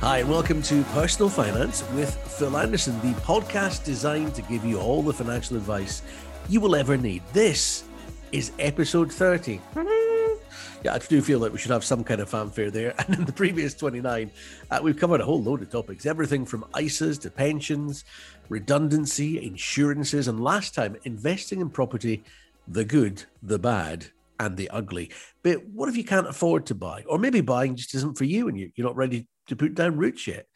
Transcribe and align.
Hi, 0.00 0.18
and 0.18 0.28
welcome 0.28 0.62
to 0.62 0.82
Personal 0.84 1.30
Finance 1.30 1.82
with 1.94 2.14
Phil 2.14 2.56
Anderson, 2.56 3.00
the 3.00 3.18
podcast 3.20 3.82
designed 3.82 4.34
to 4.34 4.42
give 4.42 4.62
you 4.62 4.78
all 4.78 5.02
the 5.02 5.12
financial 5.12 5.56
advice 5.56 6.02
you 6.50 6.60
will 6.60 6.76
ever 6.76 6.98
need. 6.98 7.22
This 7.32 7.84
is 8.30 8.52
episode 8.58 9.10
30. 9.10 9.58
Yeah, 10.84 10.94
I 10.94 10.98
do 10.98 11.22
feel 11.22 11.38
like 11.38 11.50
we 11.50 11.58
should 11.58 11.70
have 11.70 11.82
some 11.82 12.04
kind 12.04 12.20
of 12.20 12.28
fanfare 12.28 12.70
there. 12.70 12.94
And 12.98 13.18
in 13.18 13.24
the 13.24 13.32
previous 13.32 13.74
29, 13.74 14.30
uh, 14.70 14.80
we've 14.82 14.98
covered 14.98 15.22
a 15.22 15.24
whole 15.24 15.42
load 15.42 15.62
of 15.62 15.70
topics 15.70 16.04
everything 16.04 16.44
from 16.44 16.64
ISAs 16.74 17.18
to 17.22 17.30
pensions, 17.30 18.04
redundancy, 18.50 19.42
insurances, 19.42 20.28
and 20.28 20.44
last 20.44 20.74
time, 20.74 20.96
investing 21.04 21.60
in 21.60 21.70
property 21.70 22.22
the 22.68 22.84
good, 22.84 23.24
the 23.42 23.58
bad, 23.58 24.08
and 24.38 24.56
the 24.56 24.70
ugly. 24.70 25.10
But 25.42 25.64
what 25.66 25.88
if 25.88 25.96
you 25.96 26.04
can't 26.04 26.28
afford 26.28 26.66
to 26.66 26.74
buy? 26.74 27.04
Or 27.08 27.18
maybe 27.18 27.40
buying 27.40 27.76
just 27.76 27.94
isn't 27.94 28.18
for 28.18 28.24
you 28.24 28.48
and 28.48 28.58
you're 28.58 28.70
not 28.78 28.96
ready 28.96 29.26
to 29.48 29.56
put 29.56 29.74
down 29.74 29.96
roots 29.96 30.26
yet. 30.26 30.46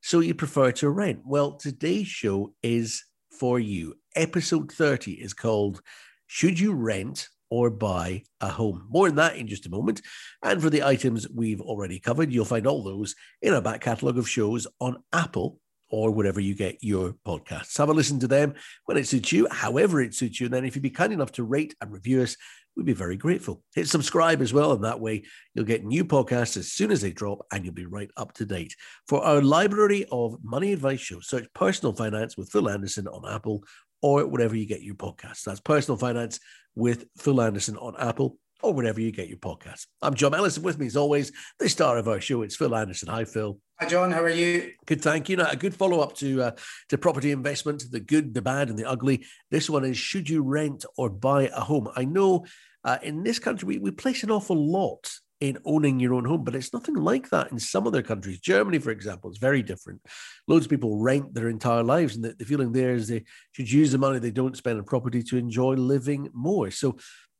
So 0.00 0.20
you 0.20 0.34
prefer 0.34 0.72
to 0.72 0.90
rent. 0.90 1.20
Well, 1.24 1.52
today's 1.52 2.08
show 2.08 2.54
is 2.62 3.04
for 3.30 3.60
you. 3.60 3.94
Episode 4.16 4.70
30 4.72 5.12
is 5.12 5.32
called 5.32 5.80
Should 6.26 6.58
You 6.58 6.74
Rent 6.74 7.28
or 7.50 7.70
Buy 7.70 8.24
a 8.40 8.48
Home? 8.48 8.86
More 8.88 9.08
on 9.08 9.14
that 9.16 9.36
in 9.36 9.46
just 9.46 9.66
a 9.66 9.70
moment. 9.70 10.02
And 10.42 10.60
for 10.60 10.70
the 10.70 10.82
items 10.82 11.28
we've 11.28 11.60
already 11.60 12.00
covered, 12.00 12.32
you'll 12.32 12.44
find 12.44 12.66
all 12.66 12.82
those 12.82 13.14
in 13.40 13.54
our 13.54 13.62
back 13.62 13.80
catalogue 13.80 14.18
of 14.18 14.28
shows 14.28 14.66
on 14.80 15.02
Apple 15.12 15.60
or 15.92 16.10
wherever 16.10 16.40
you 16.40 16.54
get 16.54 16.78
your 16.80 17.14
podcasts. 17.24 17.76
Have 17.76 17.90
a 17.90 17.92
listen 17.92 18.18
to 18.20 18.26
them 18.26 18.54
when 18.86 18.96
it 18.96 19.06
suits 19.06 19.30
you, 19.30 19.46
however 19.50 20.00
it 20.00 20.14
suits 20.14 20.40
you. 20.40 20.46
And 20.46 20.54
then 20.54 20.64
if 20.64 20.74
you'd 20.74 20.82
be 20.82 20.90
kind 20.90 21.12
enough 21.12 21.32
to 21.32 21.44
rate 21.44 21.76
and 21.80 21.92
review 21.92 22.22
us, 22.22 22.36
we'd 22.76 22.86
be 22.86 22.92
very 22.92 23.16
grateful. 23.16 23.62
Hit 23.74 23.88
subscribe 23.88 24.40
as 24.40 24.52
well, 24.52 24.72
and 24.72 24.84
that 24.84 25.00
way 25.00 25.24
you'll 25.54 25.64
get 25.64 25.84
new 25.84 26.04
podcasts 26.04 26.56
as 26.56 26.72
soon 26.72 26.90
as 26.90 27.00
they 27.00 27.12
drop 27.12 27.46
and 27.52 27.64
you'll 27.64 27.74
be 27.74 27.86
right 27.86 28.10
up 28.16 28.32
to 28.34 28.46
date. 28.46 28.74
For 29.08 29.22
our 29.24 29.42
library 29.42 30.06
of 30.10 30.36
money 30.42 30.72
advice 30.72 31.00
shows, 31.00 31.28
search 31.28 31.46
Personal 31.54 31.94
Finance 31.94 32.36
with 32.36 32.50
Phil 32.50 32.68
Anderson 32.68 33.08
on 33.08 33.30
Apple 33.32 33.64
or 34.00 34.26
wherever 34.26 34.56
you 34.56 34.66
get 34.66 34.82
your 34.82 34.94
podcasts. 34.94 35.44
That's 35.44 35.60
Personal 35.60 35.98
Finance 35.98 36.40
with 36.74 37.06
Phil 37.18 37.40
Anderson 37.40 37.76
on 37.76 37.94
Apple 37.98 38.38
or 38.62 38.72
wherever 38.72 39.00
you 39.00 39.12
get 39.12 39.28
your 39.28 39.38
podcasts. 39.38 39.86
I'm 40.00 40.14
John 40.14 40.34
Ellison 40.34 40.62
with 40.62 40.78
me 40.78 40.86
as 40.86 40.96
always, 40.96 41.32
the 41.58 41.68
star 41.68 41.98
of 41.98 42.08
our 42.08 42.20
show, 42.20 42.42
it's 42.42 42.56
Phil 42.56 42.74
Anderson. 42.74 43.08
Hi, 43.08 43.24
Phil. 43.24 43.58
Hi, 43.82 43.88
John. 43.88 44.12
How 44.12 44.22
are 44.22 44.28
you? 44.28 44.74
Good, 44.86 45.02
thank 45.02 45.28
you. 45.28 45.36
Now, 45.36 45.50
a 45.50 45.56
good 45.56 45.74
follow 45.74 45.98
up 45.98 46.14
to 46.18 46.40
uh, 46.40 46.50
to 46.88 46.96
property 46.96 47.32
investment, 47.32 47.82
the 47.90 47.98
good, 47.98 48.32
the 48.32 48.40
bad, 48.40 48.68
and 48.70 48.78
the 48.78 48.88
ugly. 48.88 49.26
This 49.50 49.68
one 49.68 49.84
is: 49.84 49.96
should 49.98 50.30
you 50.30 50.40
rent 50.44 50.84
or 50.96 51.10
buy 51.10 51.48
a 51.48 51.62
home? 51.62 51.88
I 51.96 52.04
know 52.04 52.46
uh, 52.84 52.98
in 53.02 53.24
this 53.24 53.40
country 53.40 53.66
we, 53.66 53.78
we 53.80 53.90
place 53.90 54.22
an 54.22 54.30
awful 54.30 54.54
lot 54.54 55.12
in 55.40 55.58
owning 55.64 55.98
your 55.98 56.14
own 56.14 56.24
home, 56.24 56.44
but 56.44 56.54
it's 56.54 56.72
nothing 56.72 56.94
like 56.94 57.30
that 57.30 57.50
in 57.50 57.58
some 57.58 57.88
other 57.88 58.02
countries. 58.02 58.38
Germany, 58.38 58.78
for 58.78 58.92
example, 58.92 59.32
is 59.32 59.38
very 59.38 59.64
different. 59.64 60.00
Loads 60.46 60.66
of 60.66 60.70
people 60.70 60.98
rent 60.98 61.34
their 61.34 61.48
entire 61.48 61.82
lives, 61.82 62.14
and 62.14 62.24
the, 62.24 62.34
the 62.38 62.44
feeling 62.44 62.70
there 62.70 62.94
is 62.94 63.08
they 63.08 63.24
should 63.50 63.72
use 63.72 63.90
the 63.90 63.98
money 63.98 64.20
they 64.20 64.30
don't 64.30 64.56
spend 64.56 64.78
on 64.78 64.84
property 64.84 65.24
to 65.24 65.36
enjoy 65.36 65.74
living 65.74 66.30
more. 66.32 66.70
So, 66.70 66.98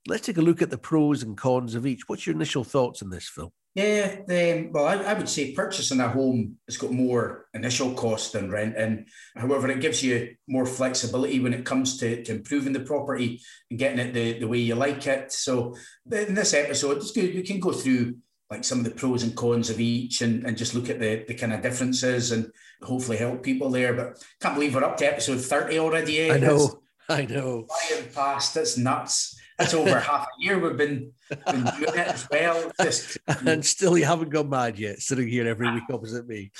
let's 0.09 0.27
take 0.27 0.39
a 0.39 0.43
look 0.43 0.61
at 0.61 0.71
the 0.71 0.77
pros 0.77 1.23
and 1.23 1.37
cons 1.37 1.77
of 1.77 1.87
each. 1.87 2.09
What's 2.09 2.27
your 2.27 2.35
initial 2.35 2.65
thoughts 2.65 3.01
on 3.01 3.11
this, 3.11 3.29
Phil? 3.29 3.53
Yeah, 3.75 4.17
um, 4.29 4.71
well, 4.71 4.87
I, 4.87 4.97
I, 4.97 5.15
would 5.15 5.31
say 5.31 5.55
purchasing 5.55 6.01
a 6.01 6.09
home 6.09 6.57
has 6.69 6.77
got 6.77 6.93
more 6.93 7.47
initial 7.55 7.95
cost 7.95 8.35
than 8.35 8.51
rent, 8.51 8.77
and 8.77 9.09
however, 9.35 9.71
it 9.71 9.81
gives 9.81 10.03
you 10.03 10.35
more 10.47 10.67
flexibility 10.67 11.41
when 11.41 11.55
it 11.55 11.65
comes 11.65 11.97
to, 11.99 12.23
to 12.23 12.33
improving 12.33 12.75
the 12.75 12.81
property 12.81 13.41
and 13.71 13.79
getting 13.79 13.99
it 13.99 14.13
the, 14.13 14.41
the 14.41 14.49
way 14.49 14.59
you 14.59 14.75
like 14.75 15.07
it. 15.07 15.33
So, 15.33 15.75
in 16.11 16.35
this 16.35 16.53
episode, 16.53 16.99
it's 16.99 17.13
good. 17.13 17.35
We 17.35 17.43
can 17.43 17.61
go 17.61 17.73
through 17.73 18.17
like 18.51 18.65
some 18.65 18.81
of 18.81 18.85
the 18.85 18.91
pros 18.91 19.23
and 19.23 19.35
cons 19.35 19.71
of 19.71 19.81
each 19.81 20.21
and, 20.21 20.45
and 20.45 20.59
just 20.59 20.75
look 20.75 20.91
at 20.91 21.01
the, 21.01 21.25
the 21.27 21.35
kind 21.35 21.55
of 21.55 21.63
differences 21.63 22.33
and 22.33 22.53
hopefully 22.83 23.17
help 23.17 23.43
people 23.43 23.71
there. 23.71 23.95
But 23.95 24.23
can't 24.43 24.55
believe 24.55 24.75
we're 24.75 24.85
up 24.85 24.99
to 24.99 25.07
episode 25.07 25.41
30 25.41 25.79
already. 25.79 26.21
Eh? 26.21 26.35
I 26.35 26.39
know. 26.39 26.83
I 27.09 27.25
know. 27.25 27.67
Flying 27.89 28.11
past, 28.15 28.55
it's 28.59 28.77
nuts. 28.77 29.41
It's 29.59 29.75
over 29.75 29.99
half 29.99 30.27
a 30.27 30.43
year 30.43 30.59
we've 30.59 30.77
been, 30.77 31.13
been 31.29 31.65
doing 31.65 31.95
it 31.95 32.09
as 32.09 32.29
well. 32.31 32.73
Just, 32.81 33.19
and 33.47 33.65
still 33.65 33.97
you 33.99 34.05
haven't 34.05 34.31
gone 34.31 34.49
mad 34.49 34.79
yet, 34.79 35.01
sitting 35.01 35.29
here 35.29 35.47
every 35.47 35.73
week 35.73 35.85
opposite 35.91 36.27
me. 36.27 36.51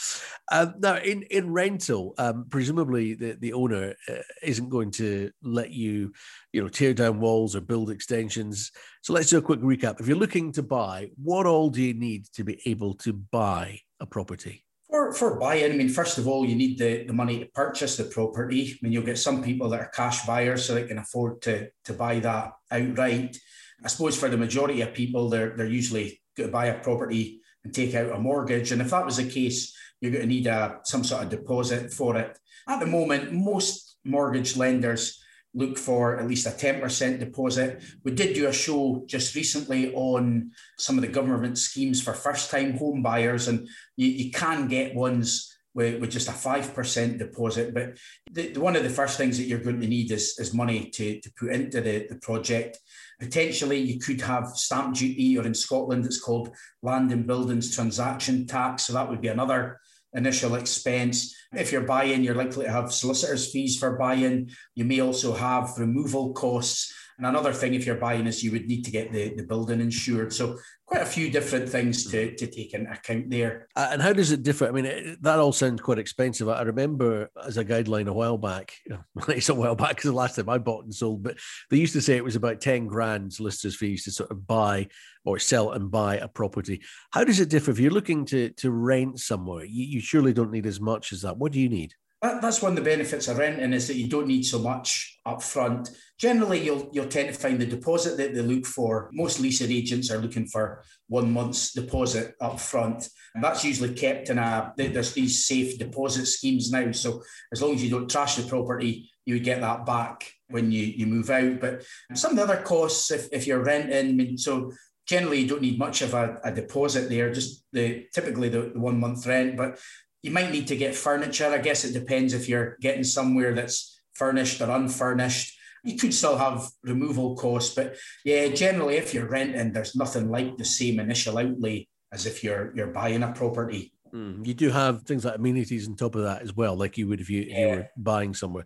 Um, 0.51 0.75
now, 0.79 0.97
in, 0.97 1.23
in 1.23 1.53
rental, 1.53 2.15
um, 2.19 2.47
presumably 2.51 3.15
the, 3.15 3.33
the 3.41 3.53
owner 3.53 3.95
uh, 4.09 4.15
isn't 4.43 4.69
going 4.69 4.91
to 4.93 5.31
let 5.43 5.71
you, 5.71 6.13
you 6.53 6.63
know, 6.63 6.69
tear 6.69 6.95
down 6.95 7.21
walls 7.21 7.57
or 7.57 7.61
build 7.61 7.91
extensions. 7.91 8.71
So 9.03 9.13
let's 9.13 9.31
do 9.31 9.39
a 9.39 9.43
quick 9.43 9.61
recap. 9.61 10.01
If 10.01 10.07
you're 10.07 10.17
looking 10.17 10.53
to 10.53 10.63
buy, 10.63 11.11
what 11.23 11.47
all 11.47 11.71
do 11.71 11.83
you 11.83 11.95
need 11.95 12.27
to 12.35 12.45
be 12.45 12.61
able 12.67 12.95
to 12.95 13.13
buy 13.13 13.81
a 14.01 14.07
property? 14.07 14.65
For, 14.93 15.11
for 15.15 15.39
buying, 15.41 15.73
I 15.73 15.75
mean, 15.75 15.89
first 15.89 16.19
of 16.19 16.29
all, 16.29 16.45
you 16.45 16.55
need 16.55 16.79
the, 16.79 17.05
the 17.05 17.15
money 17.15 17.39
to 17.39 17.47
purchase 17.47 17.97
the 17.97 18.05
property. 18.05 18.73
I 18.73 18.79
mean, 18.83 18.93
you'll 18.93 19.03
get 19.03 19.19
some 19.19 19.43
people 19.43 19.71
that 19.71 19.81
are 19.81 19.89
cash 19.89 20.27
buyers, 20.27 20.67
so 20.67 20.75
they 20.75 20.85
can 20.85 20.99
afford 20.99 21.41
to, 21.43 21.71
to 21.87 21.95
buy 21.95 22.19
that 22.19 22.53
outright. 22.71 23.39
I 23.83 23.89
suppose 23.89 24.19
for 24.19 24.29
the 24.29 24.37
majority 24.37 24.83
of 24.83 24.93
people, 24.93 25.31
they're, 25.31 25.57
they're 25.57 25.67
usually 25.67 26.21
going 26.37 26.51
to 26.51 26.53
buy 26.53 26.67
a 26.67 26.79
property 26.79 27.41
and 27.65 27.73
take 27.73 27.95
out 27.95 28.13
a 28.13 28.19
mortgage. 28.19 28.71
And 28.71 28.83
if 28.83 28.91
that 28.91 29.07
was 29.07 29.17
the 29.17 29.31
case, 29.31 29.75
you're 30.03 30.13
going 30.13 30.29
to 30.29 30.29
need 30.29 30.47
a, 30.47 30.81
some 30.85 31.05
sort 31.05 31.23
of 31.23 31.31
deposit 31.31 31.91
for 31.91 32.19
it. 32.19 32.39
At 32.69 32.81
the 32.81 32.87
moment, 32.87 33.33
most 33.33 33.97
mortgage 34.05 34.59
lenders 34.59 35.22
look 35.55 35.77
for 35.79 36.19
at 36.19 36.27
least 36.27 36.47
a 36.47 36.51
10% 36.51 37.19
deposit. 37.19 37.83
We 38.05 38.13
did 38.13 38.35
do 38.35 38.49
a 38.49 38.53
show 38.53 39.05
just 39.07 39.35
recently 39.35 39.93
on 39.95 40.51
some 40.79 40.97
of 40.97 41.03
the 41.03 41.09
government 41.09 41.59
schemes 41.59 42.01
for 42.03 42.15
first 42.15 42.51
time 42.51 42.77
home 42.77 43.03
buyers, 43.03 43.49
and 43.49 43.69
you, 43.97 44.09
you 44.09 44.31
can 44.31 44.69
get 44.69 44.95
ones 44.95 45.53
with, 45.75 46.01
with 46.01 46.11
just 46.11 46.29
a 46.29 46.33
5% 46.33 47.19
deposit. 47.19 47.75
But 47.75 47.99
the, 48.31 48.53
the, 48.53 48.61
one 48.61 48.77
of 48.77 48.83
the 48.83 48.91
first 48.91 49.19
things 49.19 49.39
that 49.39 49.45
you're 49.45 49.59
going 49.59 49.81
to 49.81 49.87
need 49.87 50.11
is, 50.11 50.37
is 50.39 50.55
money 50.55 50.91
to, 50.91 51.21
to 51.21 51.33
put 51.39 51.53
into 51.53 51.81
the, 51.81 52.07
the 52.09 52.17
project. 52.17 52.79
Potentially, 53.21 53.79
you 53.79 53.99
could 53.99 54.21
have 54.21 54.49
stamp 54.49 54.97
duty, 54.97 55.39
or 55.39 55.47
in 55.47 55.55
Scotland, 55.55 56.05
it's 56.05 56.21
called 56.21 56.55
land 56.83 57.13
and 57.13 57.27
buildings 57.27 57.75
transaction 57.75 58.47
tax. 58.47 58.87
So 58.87 58.93
that 58.95 59.09
would 59.09 59.21
be 59.21 59.29
another 59.29 59.81
initial 60.15 60.55
expense. 60.55 61.35
If 61.53 61.73
you're 61.73 61.83
buying, 61.83 62.23
you're 62.23 62.35
likely 62.35 62.65
to 62.65 62.73
have 62.73 62.93
solicitors' 62.93 63.51
fees 63.51 63.79
for 63.79 63.97
buying. 63.97 64.51
You 64.75 64.85
may 64.85 65.01
also 65.01 65.33
have 65.35 65.79
removal 65.79 66.33
costs. 66.33 66.93
And 67.23 67.37
another 67.37 67.53
thing, 67.53 67.75
if 67.75 67.87
you're 67.87 67.95
buying, 67.95 68.27
is 68.27 68.43
you 68.43 68.51
would 68.51 68.67
need 68.67 68.85
to 68.85 68.91
get 68.91 69.13
the, 69.13 69.33
the 69.37 69.45
building 69.45 69.81
insured. 69.81 70.33
So 70.33 70.59
quite 70.87 71.03
a 71.03 71.07
few 71.07 71.31
different 71.31 71.69
things 71.69 72.11
to, 72.11 72.35
to 72.35 72.47
take 72.49 72.75
into 72.75 72.91
account 72.91 73.31
there. 73.31 73.69
Uh, 73.77 73.91
and 73.93 74.03
how 74.03 74.13
does 74.13 74.33
it 74.33 74.43
differ? 74.43 74.67
I 74.67 74.73
mean, 74.73 74.87
it, 74.87 75.23
that 75.23 75.39
all 75.39 75.53
sounds 75.53 75.81
quite 75.81 76.01
expensive. 76.01 76.49
I 76.49 76.63
remember 76.63 77.31
as 77.47 77.59
a 77.59 77.65
guideline 77.65 78.09
a 78.09 78.13
while 78.13 78.39
back, 78.39 78.75
it's 79.29 79.49
a 79.51 79.55
while 79.55 79.77
back 79.77 79.91
because 79.91 80.11
the 80.11 80.17
last 80.17 80.35
time 80.35 80.49
I 80.49 80.59
bought 80.59 80.83
and 80.83 80.93
sold, 80.93 81.23
but 81.23 81.37
they 81.71 81.77
used 81.77 81.93
to 81.93 82.03
say 82.03 82.17
it 82.17 82.25
was 82.25 82.35
about 82.35 82.61
10 82.61 82.89
grand 82.89 83.33
solicitors 83.33 83.77
fees 83.77 84.03
to 84.05 84.11
sort 84.11 84.33
of 84.33 84.45
buy 84.45 84.89
or 85.25 85.39
sell 85.39 85.71
and 85.71 85.93
buy 85.93 86.17
a 86.17 86.27
property. 86.27 86.83
How 87.13 87.23
does 87.23 87.39
it 87.39 87.51
differ? 87.51 87.71
If 87.71 87.79
you're 87.79 87.93
looking 87.93 88.25
to, 88.27 88.51
to 88.51 88.73
rent 88.73 89.21
somewhere, 89.21 89.65
you, 89.65 89.85
you 89.85 90.01
surely 90.01 90.33
don't 90.33 90.51
need 90.51 90.67
as 90.67 90.81
much 90.81 91.13
as 91.13 91.23
that. 91.23 91.37
What 91.37 91.53
do 91.53 91.61
you 91.61 91.69
need? 91.69 91.95
That, 92.23 92.41
that's 92.41 92.63
one 92.63 92.73
of 92.73 92.77
the 92.77 92.91
benefits 92.91 93.29
of 93.29 93.39
renting 93.39 93.73
is 93.73 93.89
that 93.89 93.97
you 93.97 94.09
don't 94.09 94.29
need 94.29 94.45
so 94.45 94.61
much 94.61 95.19
up 95.27 95.43
front. 95.43 95.91
Generally, 96.19 96.65
you'll 96.65 96.89
you'll 96.93 97.09
tend 97.09 97.29
to 97.29 97.35
find 97.35 97.61
the 97.61 97.67
deposit 97.67 98.17
that 98.17 98.33
they 98.35 98.41
look 98.41 98.65
for. 98.65 99.11
Most 99.13 99.41
leasing 99.41 99.73
agents 99.73 100.11
are 100.11 100.19
looking 100.19 100.47
for 100.47 100.85
one 101.09 101.33
month's 101.33 101.73
deposit 101.73 102.35
up 102.41 102.61
front. 102.61 103.09
And 103.35 103.43
that's 103.43 103.65
usually 103.65 103.95
kept 103.95 104.31
in 104.31 104.39
a 104.39 104.73
there's 104.77 105.15
these 105.15 105.47
safe 105.47 105.79
deposit 105.79 106.27
schemes 106.27 106.71
now. 106.71 106.93
So 106.93 107.23
as 107.53 107.61
long 107.61 107.75
as 107.75 107.83
you 107.83 107.91
don't 107.91 108.11
trash 108.11 108.37
the 108.37 108.49
property, 108.49 109.11
you 109.25 109.35
would 109.35 109.45
get 109.45 109.61
that 109.61 109.85
back 109.85 110.31
when 110.49 110.71
you, 110.71 110.83
you 110.85 111.07
move 111.07 111.31
out. 111.31 111.61
But 111.61 111.85
some 112.15 112.33
of 112.33 112.37
the 112.37 112.43
other 112.45 112.63
costs, 112.63 113.11
if, 113.11 113.29
if 113.33 113.47
you're 113.47 113.65
renting, 113.65 114.09
I 114.09 114.13
mean, 114.13 114.39
so 114.39 114.73
generally 115.07 115.41
you 115.41 115.49
don't 115.49 115.63
need 115.63 115.79
much 115.79 116.03
of 116.03 116.15
a, 116.15 116.39
a 116.45 116.53
deposit 116.53 117.09
there, 117.09 117.33
just 117.33 117.65
the 117.73 118.07
typically 118.15 118.49
the, 118.49 118.71
the 118.75 118.81
one 118.81 119.01
month 119.01 119.27
rent. 119.27 119.57
But 119.57 119.79
you 120.23 120.31
might 120.31 120.51
need 120.51 120.69
to 120.69 120.77
get 120.77 120.95
furniture. 120.95 121.49
I 121.49 121.59
guess 121.59 121.85
it 121.85 121.93
depends 121.93 122.33
if 122.33 122.49
you're 122.49 122.77
getting 122.81 123.05
somewhere 123.05 123.55
that's 123.55 124.01
furnished 124.15 124.61
or 124.61 124.71
unfurnished. 124.71 125.59
You 125.85 125.97
could 125.97 126.15
still 126.15 126.39
have 126.39 126.69
removal 126.85 127.37
costs, 127.37 127.75
but 127.75 127.97
yeah, 128.25 128.47
generally, 128.49 128.97
if 128.97 129.13
you're 129.13 129.29
renting, 129.29 129.73
there's 129.73 129.97
nothing 129.97 130.31
like 130.31 130.57
the 130.57 130.65
same 130.65 131.01
initial 131.01 131.39
outlay 131.39 131.89
as 132.13 132.25
if 132.25 132.45
you're 132.45 132.73
you're 132.77 132.93
buying 132.93 133.25
a 133.25 133.33
property. 133.33 133.93
Mm, 134.15 134.47
you 134.47 134.55
do 134.55 134.71
have 134.71 135.03
things 135.03 135.25
like 135.25 135.37
amenities 135.37 135.89
on 135.89 135.97
top 135.97 136.15
of 136.15 136.23
that 136.23 136.43
as 136.43 136.55
well, 136.55 136.77
like 136.77 136.99
you 136.99 137.09
would 137.09 137.21
if 137.21 137.31
you, 137.31 137.43
yeah. 137.43 137.59
you 137.59 137.77
were 137.77 137.89
buying 137.97 138.35
somewhere. 138.35 138.65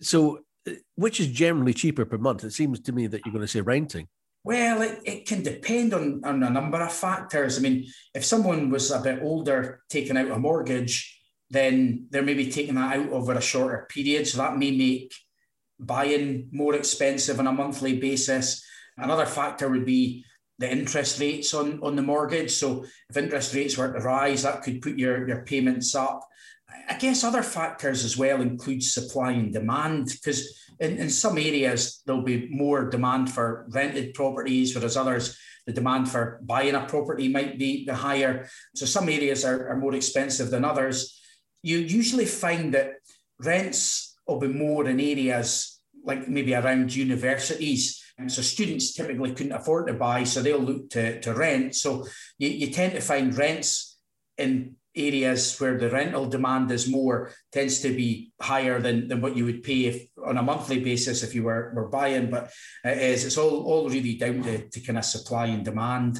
So, 0.00 0.40
uh, 0.68 0.72
which 0.94 1.18
is 1.18 1.28
generally 1.28 1.74
cheaper 1.74 2.04
per 2.04 2.18
month? 2.18 2.44
It 2.44 2.52
seems 2.52 2.78
to 2.80 2.92
me 2.92 3.06
that 3.08 3.24
you're 3.24 3.32
going 3.32 3.42
to 3.44 3.48
say 3.48 3.62
renting. 3.62 4.06
Well, 4.44 4.82
it, 4.82 5.00
it 5.04 5.26
can 5.26 5.42
depend 5.42 5.94
on, 5.94 6.20
on 6.24 6.42
a 6.42 6.50
number 6.50 6.80
of 6.80 6.92
factors. 6.92 7.58
I 7.58 7.60
mean, 7.60 7.86
if 8.14 8.24
someone 8.24 8.70
was 8.70 8.90
a 8.90 9.00
bit 9.00 9.22
older 9.22 9.82
taking 9.88 10.16
out 10.16 10.30
a 10.30 10.38
mortgage, 10.38 11.20
then 11.50 12.06
they're 12.10 12.22
maybe 12.22 12.50
taking 12.50 12.74
that 12.74 12.96
out 12.96 13.10
over 13.10 13.34
a 13.34 13.40
shorter 13.40 13.86
period. 13.88 14.26
So 14.26 14.38
that 14.38 14.58
may 14.58 14.72
make 14.72 15.14
buying 15.78 16.48
more 16.50 16.74
expensive 16.74 17.38
on 17.38 17.46
a 17.46 17.52
monthly 17.52 17.98
basis. 17.98 18.64
Another 18.96 19.26
factor 19.26 19.68
would 19.68 19.86
be 19.86 20.24
the 20.58 20.70
interest 20.70 21.20
rates 21.20 21.54
on, 21.54 21.80
on 21.82 21.96
the 21.96 22.02
mortgage. 22.02 22.52
So 22.52 22.84
if 23.10 23.16
interest 23.16 23.54
rates 23.54 23.76
were 23.76 23.92
to 23.92 24.00
rise, 24.00 24.42
that 24.42 24.62
could 24.62 24.82
put 24.82 24.98
your, 24.98 25.26
your 25.28 25.44
payments 25.44 25.94
up. 25.94 26.26
I 26.88 26.96
guess 26.98 27.22
other 27.22 27.42
factors 27.42 28.04
as 28.04 28.16
well 28.16 28.40
include 28.40 28.82
supply 28.82 29.32
and 29.32 29.52
demand, 29.52 30.06
because 30.06 30.58
in, 30.82 30.98
in 30.98 31.10
some 31.10 31.38
areas 31.38 32.02
there'll 32.04 32.22
be 32.22 32.48
more 32.50 32.90
demand 32.90 33.32
for 33.32 33.66
rented 33.70 34.14
properties, 34.14 34.74
whereas 34.74 34.96
others 34.96 35.38
the 35.66 35.72
demand 35.72 36.08
for 36.10 36.40
buying 36.42 36.74
a 36.74 36.84
property 36.86 37.28
might 37.28 37.58
be 37.58 37.84
the 37.86 37.94
higher. 37.94 38.48
So 38.74 38.84
some 38.84 39.08
areas 39.08 39.44
are, 39.44 39.68
are 39.68 39.76
more 39.76 39.94
expensive 39.94 40.50
than 40.50 40.64
others. 40.64 41.20
You 41.62 41.78
usually 41.78 42.26
find 42.26 42.74
that 42.74 42.94
rents 43.38 44.16
will 44.26 44.40
be 44.40 44.48
more 44.48 44.88
in 44.88 44.98
areas 44.98 45.80
like 46.04 46.28
maybe 46.28 46.54
around 46.54 46.94
universities. 46.94 48.02
So 48.26 48.42
students 48.42 48.92
typically 48.92 49.32
couldn't 49.34 49.52
afford 49.52 49.86
to 49.86 49.94
buy, 49.94 50.24
so 50.24 50.42
they'll 50.42 50.58
look 50.58 50.90
to, 50.90 51.20
to 51.20 51.34
rent. 51.34 51.76
So 51.76 52.06
you, 52.38 52.48
you 52.48 52.70
tend 52.70 52.94
to 52.94 53.00
find 53.00 53.36
rents 53.36 53.98
in 54.38 54.76
areas 54.94 55.58
where 55.58 55.78
the 55.78 55.90
rental 55.90 56.26
demand 56.26 56.70
is 56.70 56.88
more 56.88 57.32
tends 57.50 57.80
to 57.80 57.94
be 57.94 58.32
higher 58.40 58.80
than, 58.80 59.08
than 59.08 59.20
what 59.20 59.36
you 59.36 59.44
would 59.44 59.62
pay 59.62 59.86
if 59.86 60.06
on 60.26 60.38
a 60.38 60.42
monthly 60.42 60.80
basis 60.80 61.22
if 61.22 61.34
you 61.34 61.42
were, 61.42 61.72
were 61.74 61.88
buying 61.88 62.30
but 62.30 62.50
it 62.84 62.98
is 62.98 63.24
it's 63.24 63.38
all, 63.38 63.64
all 63.64 63.88
really 63.88 64.16
down 64.16 64.42
to, 64.42 64.68
to 64.68 64.80
kind 64.80 64.98
of 64.98 65.04
supply 65.04 65.46
and 65.46 65.64
demand 65.64 66.18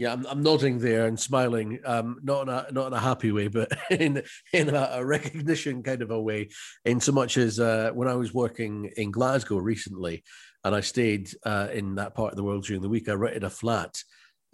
yeah, 0.00 0.14
I'm, 0.14 0.24
I'm 0.24 0.42
nodding 0.42 0.78
there 0.78 1.08
and 1.08 1.20
smiling, 1.20 1.78
um, 1.84 2.20
not 2.22 2.44
in 2.44 2.48
a 2.48 2.66
not 2.72 2.86
in 2.86 2.92
a 2.94 2.98
happy 2.98 3.32
way, 3.32 3.48
but 3.48 3.70
in 3.90 4.22
in 4.50 4.70
a, 4.70 4.88
a 4.94 5.04
recognition 5.04 5.82
kind 5.82 6.00
of 6.00 6.10
a 6.10 6.18
way. 6.18 6.48
In 6.86 7.00
so 7.00 7.12
much 7.12 7.36
as 7.36 7.60
uh, 7.60 7.90
when 7.92 8.08
I 8.08 8.14
was 8.14 8.32
working 8.32 8.90
in 8.96 9.10
Glasgow 9.10 9.58
recently, 9.58 10.24
and 10.64 10.74
I 10.74 10.80
stayed 10.80 11.28
uh, 11.44 11.68
in 11.70 11.96
that 11.96 12.14
part 12.14 12.32
of 12.32 12.38
the 12.38 12.42
world 12.42 12.64
during 12.64 12.80
the 12.80 12.88
week, 12.88 13.10
I 13.10 13.12
rented 13.12 13.44
a 13.44 13.50
flat. 13.50 14.02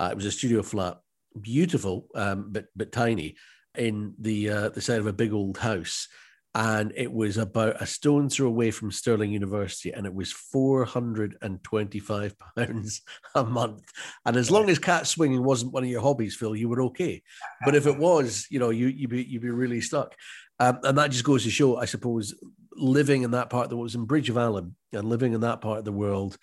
Uh, 0.01 0.09
it 0.11 0.17
was 0.17 0.25
a 0.25 0.33
studio 0.33 0.63
flat, 0.65 0.99
beautiful, 1.41 2.09
um, 2.17 2.49
but 2.51 2.65
but 2.75 2.91
tiny, 2.91 3.37
in 3.79 4.15
the 4.19 4.51
uh, 4.51 4.69
the 4.71 4.81
side 4.81 4.99
of 4.99 5.07
a 5.07 5.13
big 5.13 5.33
old 5.33 5.59
house, 5.59 6.09
and 6.55 6.93
it 6.97 7.13
was 7.13 7.37
about 7.37 7.83
a 7.83 7.87
stone's 7.87 8.37
throw 8.37 8.49
away 8.49 8.71
from 8.71 8.91
Stirling 8.91 9.31
University, 9.31 9.93
and 9.93 10.07
it 10.07 10.15
was 10.15 10.33
four 10.33 10.85
hundred 10.85 11.37
and 11.43 11.63
twenty-five 11.63 12.35
pounds 12.57 13.03
a 13.35 13.45
month. 13.45 13.83
And 14.25 14.37
as 14.37 14.51
long 14.51 14.71
as 14.71 14.79
cat 14.79 15.07
swinging 15.07 15.45
wasn't 15.45 15.73
one 15.73 15.85
of 15.85 15.91
your 15.91 16.03
hobbies, 16.03 16.37
Phil, 16.37 16.57
you 16.57 16.69
were 16.69 16.83
okay. 16.83 17.23
But 17.65 17.75
if 17.75 17.87
it 17.87 17.99
was, 17.99 18.47
you 18.51 18.59
know, 18.59 18.71
you 18.71 18.89
you'd 18.89 19.11
be 19.11 19.23
you'd 19.23 19.43
be 19.43 19.51
really 19.51 19.81
stuck. 19.81 20.15
Um, 20.59 20.79
and 20.85 20.97
that 20.97 21.11
just 21.11 21.25
goes 21.25 21.45
to 21.45 21.51
show, 21.51 21.77
I 21.77 21.85
suppose, 21.85 22.35
living 22.73 23.23
in 23.23 23.33
that 23.33 23.51
part 23.51 23.65
of 23.65 23.71
the 23.71 23.77
world 23.77 23.85
was 23.85 23.95
in 23.95 24.07
Bridge 24.07 24.31
of 24.31 24.39
Allan 24.39 24.75
and 24.93 25.09
living 25.09 25.35
in 25.35 25.43
that 25.43 25.61
part 25.61 25.79
of 25.79 25.85
the 25.85 25.93
world 25.93 26.39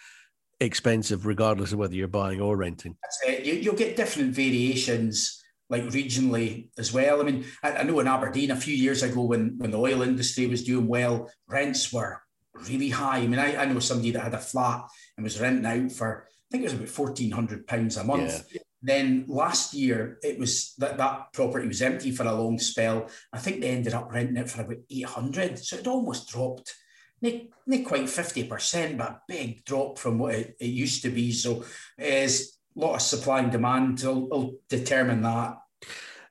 expensive, 0.59 1.25
regardless 1.25 1.73
of 1.73 1.79
whether 1.79 1.95
you're 1.95 2.07
buying 2.07 2.39
or 2.39 2.55
renting. 2.55 2.95
That's 3.01 3.19
it. 3.25 3.45
You, 3.45 3.55
you'll 3.55 3.75
get 3.75 3.95
different 3.97 4.33
variations 4.33 5.42
like 5.73 5.85
regionally 5.85 6.69
as 6.77 6.93
well. 6.93 7.19
I 7.19 7.23
mean, 7.23 7.45
I, 7.63 7.77
I, 7.77 7.83
know 7.83 7.99
in 7.99 8.07
Aberdeen 8.07 8.51
a 8.51 8.55
few 8.55 8.75
years 8.75 9.01
ago 9.01 9.23
when 9.23 9.57
when 9.57 9.71
the 9.71 9.79
oil 9.79 10.03
industry 10.03 10.45
was 10.45 10.63
doing 10.63 10.87
well, 10.87 11.31
rents 11.47 11.91
were 11.91 12.21
really 12.69 12.89
high. 12.89 13.17
I 13.17 13.27
mean, 13.27 13.39
I, 13.39 13.57
I 13.57 13.65
know 13.65 13.79
somebody 13.79 14.11
that 14.11 14.21
had 14.21 14.35
a 14.35 14.37
flat 14.51 14.83
and 15.17 15.23
was 15.23 15.41
renting 15.41 15.65
out 15.65 15.91
for 15.91 16.27
I 16.27 16.47
think 16.51 16.61
it 16.61 16.67
was 16.67 16.73
about 16.73 16.89
fourteen 16.89 17.31
hundred 17.31 17.65
pounds 17.65 17.97
a 17.97 18.03
month. 18.03 18.45
Yeah. 18.53 18.61
Then 18.83 19.25
last 19.27 19.73
year 19.73 20.19
it 20.21 20.37
was 20.37 20.75
that 20.77 20.97
that 20.97 21.33
property 21.33 21.67
was 21.67 21.81
empty 21.81 22.11
for 22.11 22.23
a 22.23 22.33
long 22.33 22.59
spell. 22.59 23.09
I 23.31 23.39
think 23.39 23.59
they 23.59 23.69
ended 23.69 23.95
up 23.95 24.11
renting 24.13 24.37
it 24.37 24.51
for 24.51 24.61
about 24.61 24.77
eight 24.91 25.05
hundred, 25.05 25.57
so 25.57 25.77
it 25.77 25.87
almost 25.87 26.29
dropped. 26.29 26.75
Not, 27.23 27.33
not 27.65 27.85
quite 27.85 28.03
50%, 28.03 28.97
but 28.97 29.09
a 29.09 29.21
big 29.29 29.63
drop 29.63 29.97
from 29.97 30.19
what 30.19 30.35
it, 30.35 30.57
it 30.59 30.65
used 30.65 31.03
to 31.03 31.09
be. 31.09 31.31
So 31.31 31.63
is 31.97 32.57
a 32.75 32.79
lot 32.79 32.95
of 32.95 33.01
supply 33.01 33.39
and 33.39 33.51
demand 33.51 34.01
will, 34.01 34.27
will 34.27 34.53
determine 34.69 35.21
that. 35.21 35.57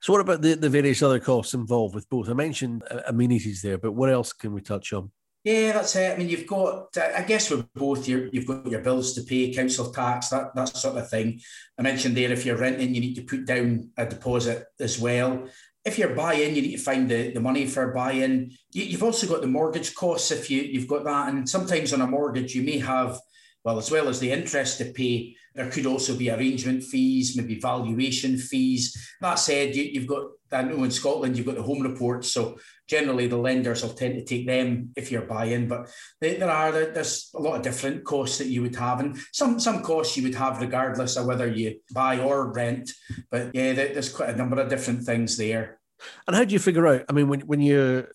So, 0.01 0.13
what 0.13 0.21
about 0.21 0.43
the, 0.43 0.55
the 0.55 0.69
various 0.69 1.03
other 1.03 1.21
costs 1.21 1.55
involved 1.55 1.95
with 1.95 2.09
both? 2.09 2.29
I 2.29 2.33
mentioned 2.33 2.83
uh, 2.91 3.03
amenities 3.07 3.63
there, 3.63 3.79
but 3.79 3.93
what 3.93 4.11
else 4.11 4.33
can 4.33 4.53
we 4.53 4.61
touch 4.61 4.93
on? 4.93 5.13
Yeah, 5.45 5.73
that's 5.73 5.97
it. 5.97 6.13
I 6.13 6.17
mean, 6.17 6.29
you've 6.29 6.47
got, 6.47 6.97
I 6.97 7.23
guess, 7.23 7.51
with 7.51 7.73
both, 7.75 8.07
you 8.07 8.31
you've 8.33 8.47
got 8.47 8.67
your 8.67 8.81
bills 8.81 9.13
to 9.15 9.23
pay, 9.23 9.53
council 9.53 9.91
tax, 9.91 10.29
that, 10.29 10.55
that 10.55 10.77
sort 10.77 10.97
of 10.97 11.11
thing. 11.11 11.41
I 11.77 11.83
mentioned 11.83 12.17
there, 12.17 12.31
if 12.31 12.47
you're 12.47 12.57
renting, 12.57 12.95
you 12.95 13.01
need 13.01 13.15
to 13.17 13.23
put 13.23 13.45
down 13.45 13.91
a 13.97 14.07
deposit 14.07 14.67
as 14.79 15.01
well. 15.01 15.49
If 15.85 15.99
you're 15.99 16.15
buying, 16.15 16.55
you 16.55 16.63
need 16.63 16.77
to 16.77 16.83
find 16.83 17.11
the, 17.11 17.33
the 17.33 17.41
money 17.41 17.67
for 17.67 17.93
buying. 17.93 18.53
You, 18.71 18.85
you've 18.85 19.03
also 19.03 19.27
got 19.27 19.41
the 19.41 19.49
mortgage 19.49 19.97
costs 19.97 20.31
if 20.31 20.49
you, 20.49 20.63
you've 20.63 20.87
got 20.87 21.03
that. 21.05 21.29
And 21.29 21.49
sometimes 21.49 21.93
on 21.93 22.03
a 22.03 22.07
mortgage, 22.07 22.55
you 22.55 22.63
may 22.63 22.79
have, 22.79 23.19
well, 23.65 23.79
as 23.79 23.91
well 23.91 24.09
as 24.09 24.21
the 24.21 24.31
interest 24.31 24.79
to 24.79 24.93
pay, 24.93 25.35
there 25.55 25.71
could 25.71 25.87
also 25.87 26.17
be 26.17 26.31
arrangement 26.31 26.83
fees, 26.83 27.37
maybe 27.37 27.61
valuation 27.61 28.39
fees. 28.39 28.97
That 29.21 29.35
said, 29.35 29.75
you, 29.75 30.01
have 30.01 30.09
got, 30.09 30.27
I 30.51 30.63
know 30.63 30.85
in 30.85 30.91
Scotland, 30.91 31.37
you've 31.37 31.47
got 31.47 31.57
the 31.57 31.63
home 31.63 31.83
reports. 31.83 32.33
So 32.33 32.59
generally 32.89 33.27
the 33.27 33.37
lenders 33.37 33.83
will 33.83 33.95
tend 33.95 34.15
to 34.15 34.25
take 34.25 34.47
them 34.47 34.91
if 34.97 35.11
you're 35.11 35.23
buying, 35.23 35.69
but 35.69 35.91
there 36.21 36.51
are, 36.51 36.73
there's 36.73 37.31
a 37.35 37.41
lot 37.41 37.57
of 37.57 37.63
different 37.63 38.05
costs 38.05 38.39
that 38.39 38.49
you 38.49 38.63
would 38.63 38.77
have. 38.77 39.01
And 39.01 39.19
some, 39.33 39.61
some 39.61 39.83
costs 39.83 40.17
you 40.17 40.23
would 40.25 40.35
have 40.35 40.61
regardless 40.61 41.17
of 41.17 41.27
whether 41.27 41.47
you 41.47 41.81
buy 41.93 42.19
or 42.19 42.53
rent. 42.53 42.91
But 43.31 43.55
yeah, 43.55 43.73
there's 43.73 44.13
quite 44.13 44.31
a 44.31 44.37
number 44.37 44.61
of 44.61 44.69
different 44.69 45.05
things 45.05 45.37
there. 45.37 45.79
And 46.27 46.35
how 46.35 46.45
do 46.45 46.53
you 46.53 46.59
figure 46.59 46.87
out? 46.87 47.05
I 47.09 47.13
mean, 47.13 47.29
when, 47.29 47.41
when 47.43 47.61
you're 47.61 48.09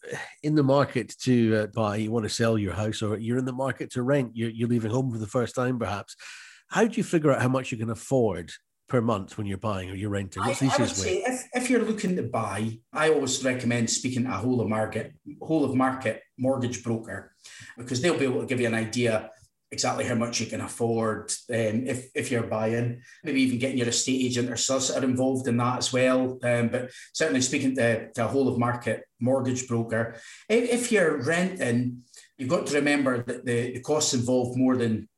in 0.43 0.55
the 0.55 0.63
market 0.63 1.15
to 1.21 1.55
uh, 1.55 1.67
buy, 1.67 1.97
you 1.97 2.11
want 2.11 2.25
to 2.25 2.29
sell 2.29 2.57
your 2.57 2.73
house, 2.73 3.01
or 3.01 3.17
you're 3.17 3.37
in 3.37 3.45
the 3.45 3.53
market 3.53 3.91
to 3.91 4.03
rent, 4.03 4.31
you're, 4.33 4.49
you're 4.49 4.67
leaving 4.67 4.91
home 4.91 5.11
for 5.11 5.17
the 5.17 5.27
first 5.27 5.55
time, 5.55 5.79
perhaps. 5.79 6.15
How 6.69 6.85
do 6.85 6.95
you 6.95 7.03
figure 7.03 7.31
out 7.31 7.41
how 7.41 7.47
much 7.47 7.71
you 7.71 7.77
can 7.77 7.89
afford 7.89 8.51
per 8.89 9.01
month 9.01 9.37
when 9.37 9.47
you're 9.47 9.57
buying 9.57 9.89
or 9.89 9.95
you're 9.95 10.09
renting? 10.09 10.43
What's 10.43 10.59
the 10.59 10.67
easiest 10.67 11.03
way? 11.03 11.23
If, 11.25 11.47
if 11.53 11.69
you're 11.69 11.83
looking 11.83 12.15
to 12.17 12.23
buy, 12.23 12.79
I 12.93 13.09
always 13.09 13.43
recommend 13.43 13.89
speaking 13.89 14.23
to 14.23 14.29
a 14.29 14.33
whole 14.33 14.61
of 14.61 14.67
market, 14.67 15.13
whole 15.41 15.65
of 15.65 15.75
market 15.75 16.21
mortgage 16.37 16.83
broker, 16.83 17.33
because 17.77 18.01
they'll 18.01 18.17
be 18.17 18.25
able 18.25 18.41
to 18.41 18.47
give 18.47 18.59
you 18.59 18.67
an 18.67 18.75
idea 18.75 19.29
exactly 19.71 20.05
how 20.05 20.15
much 20.15 20.39
you 20.39 20.45
can 20.45 20.61
afford 20.61 21.29
um, 21.49 21.85
if, 21.85 22.07
if 22.15 22.31
you're 22.31 22.43
buying, 22.43 23.01
maybe 23.23 23.41
even 23.41 23.59
getting 23.59 23.77
your 23.77 23.89
estate 23.89 24.25
agent 24.25 24.49
or 24.49 24.55
solicitor 24.55 25.05
involved 25.05 25.47
in 25.47 25.57
that 25.57 25.79
as 25.79 25.91
well. 25.91 26.39
Um, 26.43 26.69
but 26.69 26.89
certainly 27.13 27.41
speaking 27.41 27.75
to, 27.75 28.11
to 28.13 28.25
a 28.25 28.27
whole 28.27 28.47
of 28.47 28.57
market 28.57 29.03
mortgage 29.19 29.67
broker, 29.67 30.15
if, 30.47 30.69
if 30.69 30.91
you're 30.91 31.21
renting, 31.21 32.03
you've 32.37 32.49
got 32.49 32.67
to 32.67 32.75
remember 32.75 33.23
that 33.23 33.45
the, 33.45 33.73
the 33.73 33.81
costs 33.81 34.13
involved 34.13 34.57
more 34.57 34.77
than 34.77 35.09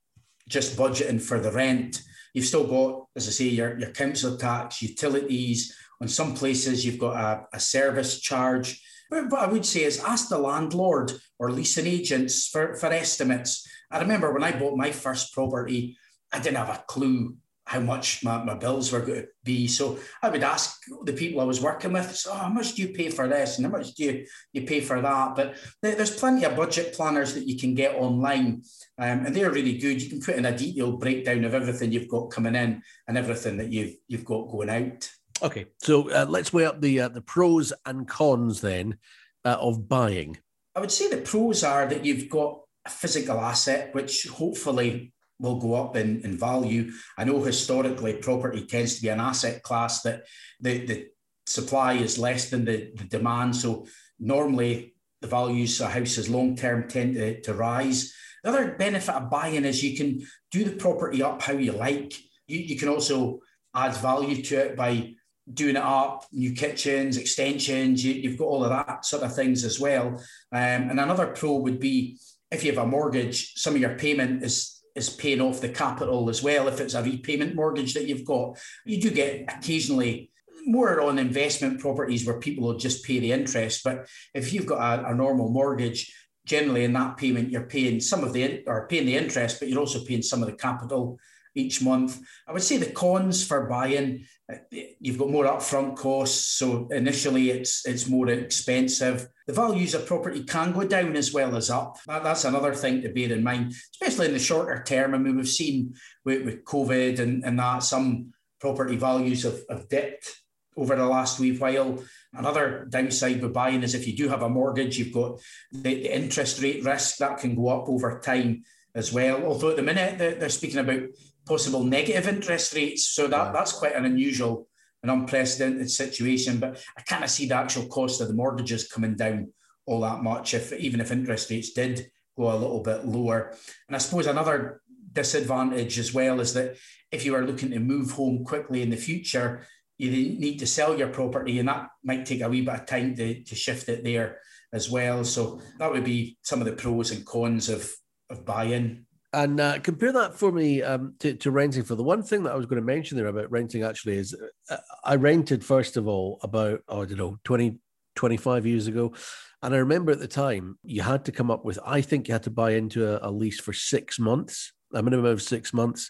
just 0.49 0.75
budgeting 0.75 1.21
for 1.21 1.39
the 1.39 1.51
rent. 1.51 2.01
You've 2.33 2.45
still 2.45 2.67
got, 2.67 3.05
as 3.15 3.27
I 3.27 3.31
say, 3.31 3.45
your, 3.45 3.79
your 3.79 3.91
council 3.91 4.37
tax, 4.37 4.81
utilities. 4.81 5.73
On 6.01 6.07
some 6.07 6.33
places, 6.33 6.85
you've 6.85 6.99
got 6.99 7.15
a, 7.15 7.57
a 7.57 7.59
service 7.59 8.19
charge. 8.19 8.81
But 9.09 9.29
what 9.29 9.41
I 9.41 9.47
would 9.47 9.65
say 9.65 9.83
is 9.83 10.03
ask 10.03 10.29
the 10.29 10.37
landlord 10.37 11.13
or 11.39 11.51
leasing 11.51 11.87
agents 11.87 12.47
for, 12.47 12.75
for 12.75 12.87
estimates. 12.87 13.67
I 13.89 13.99
remember 13.99 14.31
when 14.31 14.43
I 14.43 14.57
bought 14.57 14.77
my 14.77 14.91
first 14.91 15.33
property, 15.33 15.97
I 16.31 16.39
didn't 16.39 16.57
have 16.57 16.69
a 16.69 16.83
clue 16.87 17.35
how 17.69 17.79
much 17.79 18.23
my, 18.23 18.43
my 18.43 18.55
bills 18.55 18.91
were 18.91 18.99
going 18.99 19.21
to 19.21 19.27
be. 19.43 19.67
So 19.67 19.99
I 20.23 20.29
would 20.29 20.41
ask 20.41 20.81
the 21.03 21.13
people 21.13 21.39
I 21.39 21.43
was 21.43 21.61
working 21.61 21.93
with, 21.93 22.15
so, 22.15 22.31
oh, 22.31 22.35
how 22.35 22.49
much 22.49 22.73
do 22.73 22.81
you 22.81 22.87
pay 22.87 23.09
for 23.09 23.27
this 23.27 23.57
and 23.57 23.65
how 23.67 23.71
much 23.71 23.93
do 23.93 24.05
you, 24.05 24.25
you 24.53 24.63
pay 24.63 24.81
for 24.81 24.99
that? 24.99 25.35
But 25.35 25.55
there's 25.83 26.19
plenty 26.19 26.45
of 26.45 26.55
budget 26.55 26.95
planners 26.95 27.35
that 27.35 27.47
you 27.47 27.59
can 27.59 27.75
get 27.75 27.93
online 27.93 28.63
um, 28.97 29.23
and 29.23 29.35
they're 29.35 29.51
really 29.51 29.77
good. 29.77 30.01
You 30.01 30.09
can 30.09 30.19
put 30.19 30.35
in 30.35 30.47
a 30.47 30.57
detailed 30.57 30.99
breakdown 30.99 31.45
of 31.45 31.53
everything 31.53 31.91
you've 31.91 32.09
got 32.09 32.31
coming 32.31 32.55
in 32.55 32.81
and 33.07 33.17
everything 33.19 33.57
that 33.57 33.71
you've, 33.71 33.93
you've 34.07 34.25
got 34.25 34.49
going 34.49 34.71
out. 34.71 35.07
Okay, 35.43 35.67
so 35.77 36.09
uh, 36.09 36.25
let's 36.27 36.51
weigh 36.51 36.65
up 36.65 36.81
the, 36.81 37.01
uh, 37.01 37.09
the 37.09 37.21
pros 37.21 37.71
and 37.85 38.07
cons 38.07 38.61
then 38.61 38.97
uh, 39.45 39.57
of 39.61 39.87
buying. 39.87 40.39
I 40.75 40.79
would 40.79 40.91
say 40.91 41.07
the 41.07 41.17
pros 41.17 41.63
are 41.63 41.85
that 41.85 42.03
you've 42.03 42.29
got 42.29 42.61
a 42.87 42.89
physical 42.89 43.39
asset, 43.39 43.93
which 43.93 44.25
hopefully 44.25 45.13
will 45.39 45.59
go 45.59 45.75
up 45.75 45.95
in, 45.95 46.21
in 46.21 46.37
value. 46.37 46.91
I 47.17 47.23
know 47.23 47.41
historically 47.41 48.13
property 48.17 48.65
tends 48.65 48.95
to 48.95 49.01
be 49.01 49.09
an 49.09 49.19
asset 49.19 49.63
class 49.63 50.01
that 50.01 50.23
the, 50.59 50.85
the 50.85 51.07
supply 51.45 51.93
is 51.93 52.19
less 52.19 52.49
than 52.49 52.65
the, 52.65 52.91
the 52.95 53.05
demand. 53.05 53.55
So 53.55 53.87
normally 54.19 54.95
the 55.21 55.27
values 55.27 55.79
of 55.81 55.91
houses 55.91 56.29
long 56.29 56.55
term 56.55 56.87
tend 56.87 57.15
to, 57.15 57.41
to 57.41 57.53
rise. 57.53 58.13
The 58.43 58.49
other 58.49 58.75
benefit 58.77 59.15
of 59.15 59.29
buying 59.29 59.65
is 59.65 59.83
you 59.83 59.97
can 59.97 60.25
do 60.51 60.63
the 60.63 60.75
property 60.75 61.23
up 61.23 61.41
how 61.41 61.53
you 61.53 61.71
like. 61.71 62.13
You, 62.47 62.59
you 62.59 62.77
can 62.77 62.89
also 62.89 63.39
add 63.75 63.95
value 63.95 64.41
to 64.43 64.57
it 64.57 64.75
by 64.75 65.13
doing 65.51 65.75
it 65.75 65.81
up, 65.81 66.25
new 66.31 66.53
kitchens, 66.53 67.17
extensions. 67.17 68.03
You, 68.03 68.29
have 68.29 68.37
got 68.37 68.45
all 68.45 68.63
of 68.63 68.69
that 68.69 69.05
sort 69.05 69.23
of 69.23 69.35
things 69.35 69.63
as 69.63 69.79
well. 69.79 70.07
Um, 70.51 70.89
and 70.89 70.99
another 70.99 71.27
pro 71.27 71.55
would 71.55 71.79
be 71.79 72.19
if 72.51 72.63
you 72.63 72.71
have 72.71 72.83
a 72.83 72.87
mortgage, 72.87 73.53
some 73.55 73.75
of 73.75 73.81
your 73.81 73.95
payment 73.95 74.43
is 74.43 74.78
is 74.99 75.09
paying 75.09 75.41
off 75.41 75.61
the 75.61 75.69
capital 75.69 76.29
as 76.29 76.43
well. 76.43 76.67
If 76.67 76.79
it's 76.79 76.93
a 76.93 77.03
repayment 77.03 77.55
mortgage 77.55 77.93
that 77.95 78.07
you've 78.07 78.25
got, 78.25 78.57
you 78.85 79.01
do 79.01 79.09
get 79.09 79.45
occasionally 79.47 80.31
more 80.65 81.01
on 81.01 81.17
investment 81.17 81.79
properties 81.79 82.25
where 82.25 82.39
people 82.39 82.65
will 82.65 82.77
just 82.77 83.03
pay 83.03 83.19
the 83.19 83.31
interest. 83.31 83.83
But 83.83 84.07
if 84.33 84.53
you've 84.53 84.65
got 84.65 84.99
a, 84.99 85.09
a 85.09 85.15
normal 85.15 85.49
mortgage, 85.49 86.13
generally 86.45 86.83
in 86.83 86.93
that 86.93 87.17
payment 87.17 87.51
you're 87.51 87.67
paying 87.67 87.99
some 87.99 88.23
of 88.23 88.33
the 88.33 88.63
or 88.67 88.87
paying 88.87 89.05
the 89.05 89.15
interest, 89.15 89.59
but 89.59 89.69
you're 89.69 89.79
also 89.79 90.03
paying 90.03 90.21
some 90.21 90.41
of 90.41 90.49
the 90.49 90.55
capital 90.55 91.19
each 91.55 91.81
month. 91.81 92.19
I 92.47 92.53
would 92.53 92.63
say 92.63 92.77
the 92.77 92.91
cons 92.91 93.45
for 93.45 93.67
buying, 93.67 94.25
uh, 94.51 94.57
you've 94.71 95.17
got 95.17 95.29
more 95.29 95.45
upfront 95.45 95.95
costs. 95.95 96.57
So 96.57 96.87
initially 96.91 97.51
it's 97.51 97.85
it's 97.85 98.07
more 98.07 98.29
expensive. 98.29 99.27
The 99.47 99.53
values 99.53 99.93
of 99.93 100.05
property 100.05 100.43
can 100.43 100.71
go 100.71 100.83
down 100.83 101.15
as 101.15 101.33
well 101.33 101.55
as 101.55 101.69
up. 101.69 101.97
That, 102.07 102.23
that's 102.23 102.45
another 102.45 102.73
thing 102.73 103.01
to 103.01 103.09
bear 103.09 103.33
in 103.33 103.43
mind, 103.43 103.73
especially 103.93 104.27
in 104.27 104.33
the 104.33 104.39
shorter 104.39 104.83
term. 104.83 105.13
I 105.13 105.17
mean, 105.17 105.37
we've 105.37 105.47
seen 105.47 105.95
with, 106.23 106.45
with 106.45 106.63
COVID 106.65 107.19
and, 107.19 107.43
and 107.43 107.59
that 107.59 107.83
some 107.83 108.33
property 108.59 108.95
values 108.95 109.43
have, 109.43 109.61
have 109.69 109.89
dipped 109.89 110.41
over 110.77 110.95
the 110.95 111.05
last 111.05 111.39
wee 111.39 111.57
while. 111.57 112.03
Another 112.33 112.85
downside 112.89 113.41
with 113.41 113.53
buying 113.53 113.83
is 113.83 113.95
if 113.95 114.07
you 114.07 114.15
do 114.15 114.29
have 114.29 114.43
a 114.43 114.49
mortgage, 114.49 114.97
you've 114.97 115.13
got 115.13 115.39
the, 115.71 115.95
the 115.95 116.15
interest 116.15 116.61
rate 116.61 116.83
risk 116.83 117.17
that 117.17 117.39
can 117.39 117.55
go 117.55 117.69
up 117.69 117.89
over 117.89 118.19
time 118.19 118.63
as 118.95 119.11
well. 119.11 119.43
Although 119.43 119.71
at 119.71 119.75
the 119.77 119.81
minute 119.81 120.17
they're 120.17 120.49
speaking 120.49 120.79
about 120.79 121.01
possible 121.49 121.83
negative 121.83 122.27
interest 122.27 122.75
rates, 122.75 123.09
so 123.09 123.27
that, 123.27 123.47
yeah. 123.47 123.51
that's 123.51 123.73
quite 123.73 123.95
an 123.95 124.05
unusual 124.05 124.67
and 125.01 125.11
unprecedented 125.11 125.89
situation. 125.89 126.59
But 126.59 126.81
I 126.97 127.01
kind 127.01 127.23
of 127.23 127.29
see 127.31 127.47
the 127.47 127.55
actual 127.55 127.87
cost 127.87 128.21
of 128.21 128.27
the 128.27 128.35
mortgages 128.41 128.87
coming 128.87 129.15
down 129.15 129.51
all 129.87 130.01
that 130.01 130.21
much, 130.21 130.53
if 130.53 130.71
even 130.71 131.01
if 131.01 131.11
interest 131.11 131.49
rates 131.49 131.73
did 131.73 132.11
go 132.37 132.51
a 132.51 132.61
little 132.63 132.83
bit 132.83 133.05
lower. 133.05 133.55
And 133.87 133.95
I 133.95 133.99
suppose 133.99 134.27
another 134.27 134.81
disadvantage 135.11 135.97
as 135.97 136.13
well 136.13 136.39
is 136.39 136.53
that 136.53 136.77
if 137.11 137.25
you 137.25 137.33
are 137.33 137.45
looking 137.45 137.71
to 137.71 137.79
move 137.79 138.11
home 138.11 138.45
quickly 138.45 138.83
in 138.83 138.91
the 138.91 139.05
future, 139.09 139.65
you 139.97 140.11
need 140.11 140.59
to 140.59 140.67
sell 140.67 140.97
your 140.97 141.09
property, 141.09 141.59
and 141.59 141.67
that 141.67 141.89
might 142.03 142.25
take 142.25 142.41
a 142.41 142.47
wee 142.47 142.61
bit 142.61 142.75
of 142.75 142.85
time 142.85 143.15
to, 143.15 143.43
to 143.43 143.55
shift 143.55 143.89
it 143.89 144.03
there 144.03 144.39
as 144.71 144.89
well. 144.89 145.25
So 145.25 145.59
that 145.79 145.91
would 145.91 146.05
be 146.05 146.37
some 146.43 146.61
of 146.61 146.67
the 146.67 146.73
pros 146.73 147.11
and 147.11 147.25
cons 147.25 147.67
of 147.67 147.91
of 148.29 148.45
buying. 148.45 149.05
And 149.31 149.59
uh, 149.59 149.79
compare 149.79 150.11
that 150.13 150.33
for 150.33 150.51
me 150.51 150.81
um, 150.81 151.13
to, 151.19 151.35
to 151.35 151.51
renting. 151.51 151.83
For 151.83 151.95
the 151.95 152.03
one 152.03 152.23
thing 152.23 152.43
that 152.43 152.51
I 152.51 152.55
was 152.55 152.65
going 152.65 152.81
to 152.81 152.85
mention 152.85 153.17
there 153.17 153.27
about 153.27 153.51
renting 153.51 153.83
actually 153.83 154.17
is 154.17 154.35
uh, 154.69 154.77
I 155.03 155.15
rented, 155.15 155.63
first 155.63 155.97
of 155.97 156.07
all, 156.07 156.39
about, 156.41 156.81
oh, 156.87 157.03
I 157.03 157.05
don't 157.05 157.17
know, 157.17 157.37
20, 157.43 157.77
25 158.15 158.65
years 158.65 158.87
ago. 158.87 159.13
And 159.61 159.75
I 159.75 159.77
remember 159.77 160.11
at 160.11 160.19
the 160.19 160.27
time 160.27 160.79
you 160.83 161.03
had 161.03 161.25
to 161.25 161.31
come 161.31 161.51
up 161.51 161.63
with, 161.63 161.77
I 161.85 162.01
think 162.01 162.27
you 162.27 162.33
had 162.33 162.43
to 162.43 162.49
buy 162.49 162.71
into 162.71 163.05
a, 163.05 163.29
a 163.29 163.31
lease 163.31 163.59
for 163.59 163.73
six 163.73 164.17
months, 164.17 164.73
a 164.93 165.03
minimum 165.03 165.25
of 165.25 165.41
six 165.41 165.73
months 165.73 166.09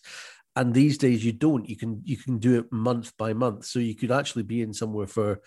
and 0.56 0.74
these 0.74 0.98
days 0.98 1.24
you 1.24 1.32
don't 1.32 1.70
you 1.70 1.78
can 1.78 2.02
you 2.04 2.18
can 2.18 2.38
do 2.38 2.60
it 2.60 2.72
month 2.72 3.16
by 3.18 3.34
month 3.34 3.66
so 3.66 3.80
you 3.80 3.96
could 3.96 4.12
actually 4.12 4.44
be 4.44 4.62
in 4.62 4.74
somewhere 4.74 5.08
for 5.08 5.40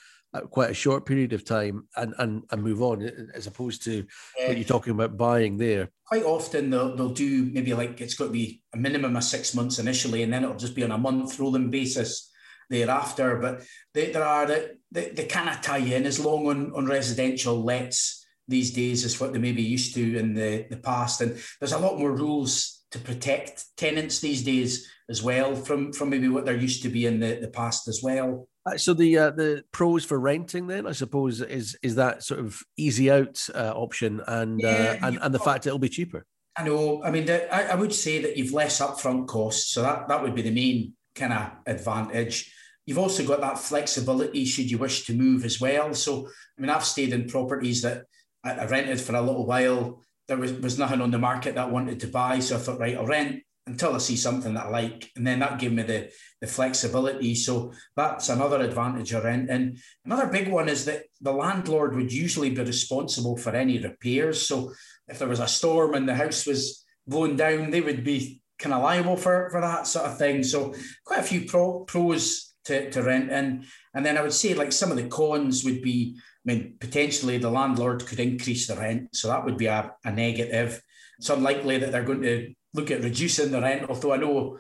quite 0.50 0.70
a 0.70 0.74
short 0.74 1.04
period 1.04 1.32
of 1.32 1.44
time 1.44 1.86
and 1.96 2.14
and, 2.18 2.42
and 2.50 2.62
move 2.62 2.82
on 2.82 3.02
as 3.34 3.46
opposed 3.46 3.84
to 3.84 4.04
yeah. 4.38 4.48
what 4.48 4.56
you're 4.56 4.64
um, 4.64 4.64
talking 4.64 4.92
about 4.92 5.16
buying 5.16 5.56
there 5.56 5.90
quite 6.06 6.24
often 6.24 6.70
they'll, 6.70 6.96
they'll 6.96 7.10
do 7.10 7.50
maybe 7.52 7.74
like 7.74 8.00
it's 8.00 8.14
got 8.14 8.26
to 8.26 8.30
be 8.30 8.62
a 8.72 8.76
minimum 8.76 9.14
of 9.16 9.24
six 9.24 9.54
months 9.54 9.78
initially 9.78 10.22
and 10.22 10.32
then 10.32 10.42
it'll 10.42 10.56
just 10.56 10.74
be 10.74 10.84
on 10.84 10.92
a 10.92 10.98
month 10.98 11.38
rolling 11.38 11.70
basis 11.70 12.30
thereafter 12.70 13.36
but 13.36 13.62
they, 13.92 14.10
there 14.10 14.24
are 14.24 14.46
they, 14.46 15.10
they, 15.10 15.26
kind 15.26 15.50
of 15.50 15.60
tie 15.60 15.78
in 15.78 16.06
as 16.06 16.18
long 16.18 16.46
on, 16.46 16.72
on 16.74 16.86
residential 16.86 17.62
lets 17.62 18.24
these 18.48 18.72
days 18.72 19.04
as 19.04 19.20
what 19.20 19.32
they 19.32 19.38
maybe 19.38 19.62
used 19.62 19.94
to 19.94 20.16
in 20.16 20.32
the, 20.32 20.66
the 20.70 20.76
past 20.76 21.20
and 21.20 21.38
there's 21.60 21.72
a 21.72 21.78
lot 21.78 21.98
more 21.98 22.12
rules 22.12 22.84
to 22.90 22.98
protect 22.98 23.64
tenants 23.76 24.20
these 24.20 24.42
days 24.42 24.88
as 25.12 25.22
well 25.22 25.54
from 25.54 25.92
from 25.92 26.08
maybe 26.08 26.28
what 26.28 26.46
there 26.46 26.56
used 26.56 26.82
to 26.82 26.88
be 26.88 27.06
in 27.06 27.20
the, 27.20 27.38
the 27.40 27.48
past 27.48 27.86
as 27.86 28.00
well. 28.02 28.48
Uh, 28.64 28.78
so 28.78 28.94
the 28.94 29.18
uh, 29.18 29.30
the 29.30 29.62
pros 29.70 30.04
for 30.04 30.18
renting 30.18 30.66
then 30.66 30.86
I 30.86 30.92
suppose 30.92 31.40
is 31.42 31.76
is 31.82 31.94
that 31.96 32.24
sort 32.24 32.40
of 32.40 32.60
easy 32.76 33.10
out 33.10 33.36
uh, 33.54 33.72
option 33.76 34.22
and 34.26 34.64
uh, 34.64 34.96
and 35.02 35.18
and 35.20 35.34
the 35.34 35.38
fact 35.38 35.66
it'll 35.66 35.78
be 35.78 35.88
cheaper. 35.88 36.24
I 36.56 36.64
know. 36.64 37.02
I 37.04 37.10
mean, 37.10 37.30
I, 37.30 37.68
I 37.72 37.74
would 37.74 37.94
say 37.94 38.22
that 38.22 38.36
you've 38.36 38.52
less 38.52 38.80
upfront 38.80 39.26
costs, 39.26 39.72
so 39.72 39.82
that 39.82 40.08
that 40.08 40.22
would 40.22 40.34
be 40.34 40.42
the 40.42 40.50
main 40.50 40.94
kind 41.14 41.32
of 41.32 41.50
advantage. 41.66 42.52
You've 42.86 42.98
also 42.98 43.24
got 43.24 43.40
that 43.42 43.58
flexibility 43.58 44.44
should 44.44 44.70
you 44.70 44.78
wish 44.78 45.06
to 45.06 45.14
move 45.14 45.44
as 45.44 45.60
well. 45.60 45.94
So 45.94 46.26
I 46.58 46.60
mean, 46.60 46.70
I've 46.70 46.84
stayed 46.84 47.12
in 47.12 47.28
properties 47.28 47.82
that 47.82 48.04
I 48.42 48.64
rented 48.64 49.00
for 49.00 49.14
a 49.14 49.22
little 49.22 49.46
while 49.46 50.02
there 50.28 50.36
was, 50.36 50.52
was 50.52 50.78
nothing 50.78 51.00
on 51.00 51.10
the 51.10 51.18
market 51.18 51.54
that 51.54 51.68
I 51.68 51.70
wanted 51.70 52.00
to 52.00 52.06
buy. 52.06 52.38
So 52.38 52.56
I 52.56 52.58
thought, 52.58 52.78
right, 52.78 52.96
I'll 52.96 53.06
rent 53.06 53.42
until 53.66 53.94
I 53.94 53.98
see 53.98 54.16
something 54.16 54.54
that 54.54 54.66
I 54.66 54.70
like. 54.70 55.10
And 55.14 55.26
then 55.26 55.38
that 55.40 55.58
gave 55.58 55.72
me 55.72 55.82
the, 55.82 56.10
the 56.40 56.46
flexibility. 56.46 57.34
So 57.34 57.72
that's 57.96 58.28
another 58.28 58.60
advantage 58.60 59.12
of 59.12 59.24
rent. 59.24 59.50
And 59.50 59.78
Another 60.04 60.26
big 60.26 60.48
one 60.48 60.68
is 60.68 60.84
that 60.86 61.04
the 61.20 61.32
landlord 61.32 61.94
would 61.94 62.12
usually 62.12 62.50
be 62.50 62.62
responsible 62.62 63.36
for 63.36 63.50
any 63.50 63.78
repairs. 63.78 64.46
So 64.46 64.72
if 65.08 65.18
there 65.18 65.28
was 65.28 65.40
a 65.40 65.46
storm 65.46 65.94
and 65.94 66.08
the 66.08 66.14
house 66.14 66.46
was 66.46 66.84
blown 67.06 67.36
down, 67.36 67.70
they 67.70 67.80
would 67.80 68.02
be 68.02 68.40
kind 68.58 68.74
of 68.74 68.82
liable 68.82 69.16
for, 69.16 69.48
for 69.50 69.60
that 69.60 69.86
sort 69.86 70.06
of 70.06 70.18
thing. 70.18 70.42
So 70.42 70.74
quite 71.04 71.20
a 71.20 71.24
few 71.24 71.46
pro, 71.46 71.84
pros 71.84 72.54
to, 72.64 72.90
to 72.90 73.02
rent 73.02 73.30
in. 73.30 73.64
And 73.94 74.04
then 74.04 74.18
I 74.18 74.22
would 74.22 74.32
say 74.32 74.54
like 74.54 74.72
some 74.72 74.90
of 74.90 74.96
the 74.96 75.08
cons 75.08 75.64
would 75.64 75.82
be 75.82 76.16
mean, 76.44 76.74
potentially 76.80 77.38
the 77.38 77.50
landlord 77.50 78.06
could 78.06 78.20
increase 78.20 78.66
the 78.66 78.76
rent, 78.76 79.14
so 79.14 79.28
that 79.28 79.44
would 79.44 79.56
be 79.56 79.66
a, 79.66 79.92
a 80.04 80.10
negative. 80.10 80.82
It's 81.18 81.30
unlikely 81.30 81.78
that 81.78 81.92
they're 81.92 82.02
going 82.02 82.22
to 82.22 82.54
look 82.74 82.90
at 82.90 83.02
reducing 83.02 83.50
the 83.50 83.60
rent, 83.60 83.88
although 83.88 84.12
I 84.12 84.16
know 84.16 84.58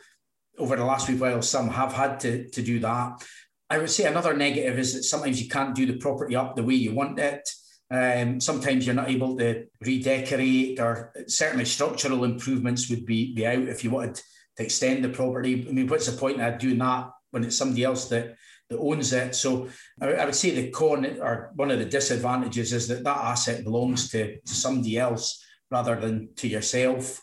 over 0.58 0.76
the 0.76 0.84
last 0.84 1.06
few 1.06 1.16
while 1.16 1.42
some 1.42 1.68
have 1.70 1.92
had 1.92 2.20
to, 2.20 2.48
to 2.50 2.62
do 2.62 2.78
that. 2.80 3.24
I 3.70 3.78
would 3.78 3.90
say 3.90 4.04
another 4.04 4.34
negative 4.34 4.78
is 4.78 4.94
that 4.94 5.04
sometimes 5.04 5.42
you 5.42 5.48
can't 5.48 5.74
do 5.74 5.86
the 5.86 5.96
property 5.96 6.36
up 6.36 6.54
the 6.54 6.62
way 6.62 6.74
you 6.74 6.94
want 6.94 7.18
it. 7.18 7.48
Um, 7.90 8.40
sometimes 8.40 8.86
you're 8.86 8.94
not 8.94 9.10
able 9.10 9.36
to 9.38 9.64
redecorate, 9.80 10.78
or 10.78 11.12
certainly 11.26 11.64
structural 11.64 12.24
improvements 12.24 12.88
would 12.90 13.06
be, 13.06 13.34
be 13.34 13.46
out 13.46 13.62
if 13.62 13.82
you 13.82 13.90
wanted 13.90 14.20
to 14.56 14.62
extend 14.62 15.04
the 15.04 15.08
property. 15.08 15.66
I 15.68 15.72
mean, 15.72 15.86
what's 15.88 16.06
the 16.06 16.18
point 16.18 16.40
of 16.40 16.58
doing 16.58 16.78
that 16.78 17.10
when 17.30 17.44
it's 17.44 17.56
somebody 17.56 17.84
else 17.84 18.08
that 18.08 18.36
that 18.72 18.80
owns 18.80 19.12
it. 19.12 19.34
So 19.34 19.68
I, 20.00 20.24
would 20.24 20.34
say 20.34 20.50
the 20.50 20.70
con 20.70 21.06
or 21.20 21.52
one 21.54 21.70
of 21.70 21.78
the 21.78 21.84
disadvantages 21.84 22.72
is 22.72 22.88
that 22.88 23.04
that 23.04 23.16
asset 23.16 23.64
belongs 23.64 24.10
to, 24.10 24.40
to 24.40 24.54
somebody 24.54 24.98
else 24.98 25.44
rather 25.70 25.96
than 25.96 26.30
to 26.36 26.48
yourself. 26.48 27.22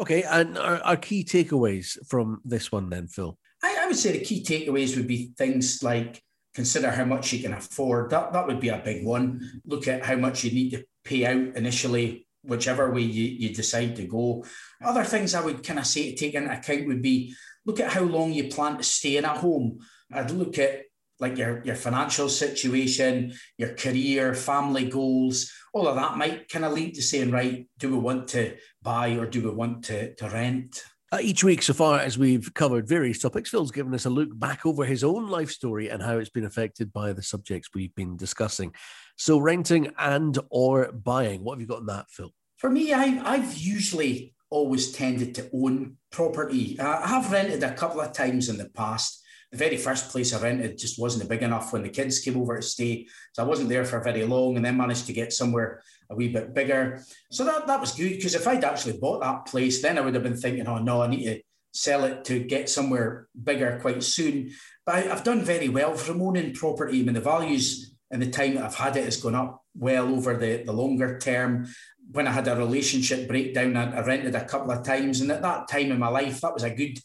Okay, 0.00 0.22
and 0.24 0.58
our, 0.58 0.78
our 0.82 0.96
key 0.96 1.24
takeaways 1.24 1.96
from 2.06 2.40
this 2.44 2.70
one 2.70 2.90
then, 2.90 3.08
Phil? 3.08 3.38
I, 3.62 3.78
I 3.80 3.86
would 3.86 3.96
say 3.96 4.12
the 4.12 4.24
key 4.24 4.42
takeaways 4.42 4.96
would 4.96 5.06
be 5.06 5.32
things 5.38 5.82
like 5.82 6.22
consider 6.54 6.90
how 6.90 7.04
much 7.04 7.32
you 7.32 7.42
can 7.42 7.54
afford. 7.54 8.10
That 8.10 8.32
that 8.32 8.46
would 8.46 8.60
be 8.60 8.68
a 8.68 8.82
big 8.84 9.04
one. 9.04 9.60
Look 9.64 9.88
at 9.88 10.04
how 10.04 10.16
much 10.16 10.44
you 10.44 10.52
need 10.52 10.70
to 10.70 10.84
pay 11.04 11.24
out 11.24 11.56
initially, 11.56 12.26
whichever 12.42 12.90
way 12.92 13.02
you, 13.02 13.24
you 13.24 13.54
decide 13.54 13.96
to 13.96 14.06
go. 14.06 14.44
Other 14.84 15.04
things 15.04 15.34
I 15.34 15.44
would 15.44 15.62
kind 15.62 15.78
of 15.78 15.86
say 15.86 16.10
to 16.10 16.16
take 16.16 16.34
into 16.34 16.52
account 16.52 16.86
would 16.86 17.02
be 17.02 17.34
look 17.64 17.80
at 17.80 17.92
how 17.92 18.02
long 18.02 18.32
you 18.32 18.48
plan 18.48 18.76
to 18.76 18.82
stay 18.82 19.16
in 19.16 19.24
a 19.24 19.38
home. 19.38 19.78
I'd 20.12 20.30
look 20.30 20.58
at 20.58 20.82
like 21.18 21.38
your, 21.38 21.62
your 21.64 21.74
financial 21.74 22.28
situation, 22.28 23.32
your 23.58 23.74
career, 23.74 24.34
family 24.34 24.88
goals, 24.88 25.50
all 25.72 25.88
of 25.88 25.96
that 25.96 26.16
might 26.16 26.48
kind 26.48 26.64
of 26.64 26.72
lead 26.72 26.94
to 26.94 27.02
saying, 27.02 27.30
right, 27.30 27.68
do 27.78 27.90
we 27.90 27.98
want 27.98 28.28
to 28.28 28.56
buy 28.82 29.16
or 29.16 29.26
do 29.26 29.42
we 29.42 29.50
want 29.50 29.84
to, 29.84 30.14
to 30.14 30.28
rent? 30.28 30.82
Uh, 31.12 31.18
each 31.22 31.44
week, 31.44 31.62
so 31.62 31.72
far 31.72 32.00
as 32.00 32.18
we've 32.18 32.52
covered 32.54 32.88
various 32.88 33.20
topics, 33.20 33.50
Phil's 33.50 33.70
given 33.70 33.94
us 33.94 34.06
a 34.06 34.10
look 34.10 34.36
back 34.38 34.66
over 34.66 34.84
his 34.84 35.04
own 35.04 35.28
life 35.28 35.50
story 35.50 35.88
and 35.88 36.02
how 36.02 36.18
it's 36.18 36.30
been 36.30 36.44
affected 36.44 36.92
by 36.92 37.12
the 37.12 37.22
subjects 37.22 37.70
we've 37.74 37.94
been 37.94 38.16
discussing. 38.16 38.74
So, 39.16 39.38
renting 39.38 39.92
and 39.98 40.36
or 40.50 40.90
buying, 40.92 41.44
what 41.44 41.54
have 41.54 41.60
you 41.60 41.68
got 41.68 41.80
in 41.80 41.86
that, 41.86 42.06
Phil? 42.10 42.32
For 42.56 42.70
me, 42.70 42.92
I, 42.92 43.22
I've 43.24 43.56
usually 43.56 44.34
always 44.50 44.90
tended 44.90 45.34
to 45.36 45.48
own 45.54 45.96
property. 46.10 46.78
I 46.80 47.06
have 47.06 47.30
rented 47.30 47.62
a 47.62 47.74
couple 47.74 48.00
of 48.00 48.12
times 48.12 48.48
in 48.48 48.56
the 48.56 48.68
past 48.70 49.22
the 49.56 49.64
very 49.64 49.76
first 49.76 50.10
place 50.10 50.34
I 50.34 50.40
rented 50.40 50.78
just 50.78 51.00
wasn't 51.00 51.28
big 51.28 51.42
enough 51.42 51.72
when 51.72 51.82
the 51.82 51.88
kids 51.88 52.18
came 52.20 52.36
over 52.36 52.56
to 52.56 52.62
stay. 52.62 53.06
So 53.32 53.42
I 53.42 53.46
wasn't 53.46 53.68
there 53.68 53.84
for 53.84 54.00
very 54.00 54.24
long 54.24 54.56
and 54.56 54.64
then 54.64 54.76
managed 54.76 55.06
to 55.06 55.12
get 55.12 55.32
somewhere 55.32 55.82
a 56.10 56.14
wee 56.14 56.28
bit 56.28 56.54
bigger. 56.54 57.02
So 57.30 57.44
that, 57.44 57.66
that 57.66 57.80
was 57.80 57.92
good 57.92 58.10
because 58.10 58.34
if 58.34 58.46
I'd 58.46 58.64
actually 58.64 58.98
bought 58.98 59.22
that 59.22 59.46
place, 59.46 59.80
then 59.80 59.98
I 59.98 60.02
would 60.02 60.14
have 60.14 60.22
been 60.22 60.36
thinking, 60.36 60.66
oh 60.66 60.78
no, 60.78 61.02
I 61.02 61.08
need 61.08 61.24
to 61.24 61.40
sell 61.72 62.04
it 62.04 62.24
to 62.26 62.40
get 62.40 62.68
somewhere 62.68 63.28
bigger 63.42 63.78
quite 63.80 64.02
soon. 64.02 64.52
But 64.84 64.96
I, 64.96 65.00
have 65.02 65.24
done 65.24 65.42
very 65.42 65.68
well 65.68 65.94
from 65.94 66.22
owning 66.22 66.52
property. 66.52 67.00
I 67.00 67.04
mean, 67.04 67.14
the 67.14 67.20
values 67.20 67.94
and 68.10 68.20
the 68.20 68.30
time 68.30 68.54
that 68.54 68.64
I've 68.64 68.74
had 68.74 68.96
it 68.96 69.04
has 69.04 69.16
gone 69.16 69.34
up 69.34 69.64
well 69.74 70.08
over 70.14 70.36
the, 70.36 70.62
the 70.64 70.72
longer 70.72 71.18
term. 71.18 71.66
When 72.12 72.26
I 72.28 72.32
had 72.32 72.46
a 72.46 72.56
relationship 72.56 73.26
breakdown, 73.26 73.76
I, 73.76 73.96
I 73.96 74.04
rented 74.04 74.34
a 74.34 74.44
couple 74.44 74.70
of 74.70 74.84
times. 74.84 75.20
And 75.20 75.30
at 75.32 75.42
that 75.42 75.66
time 75.68 75.90
in 75.90 75.98
my 75.98 76.08
life, 76.08 76.40
that 76.42 76.54
was 76.54 76.62
a 76.62 76.70
good 76.70 76.98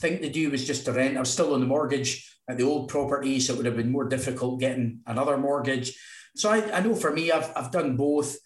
thing 0.00 0.20
the 0.20 0.28
do 0.28 0.50
was 0.50 0.66
just 0.66 0.84
to 0.84 0.92
rent. 0.92 1.16
I 1.16 1.20
was 1.20 1.32
still 1.32 1.54
on 1.54 1.60
the 1.60 1.66
mortgage 1.66 2.38
at 2.48 2.56
the 2.56 2.64
old 2.64 2.88
property, 2.88 3.40
so 3.40 3.52
it 3.52 3.56
would 3.56 3.66
have 3.66 3.76
been 3.76 3.92
more 3.92 4.08
difficult 4.08 4.60
getting 4.60 5.00
another 5.06 5.36
mortgage. 5.36 5.98
So 6.36 6.50
I, 6.50 6.76
I 6.76 6.80
know 6.80 6.94
for 6.94 7.12
me, 7.12 7.30
I've, 7.30 7.50
I've 7.56 7.72
done 7.72 7.96
both. 7.96 8.36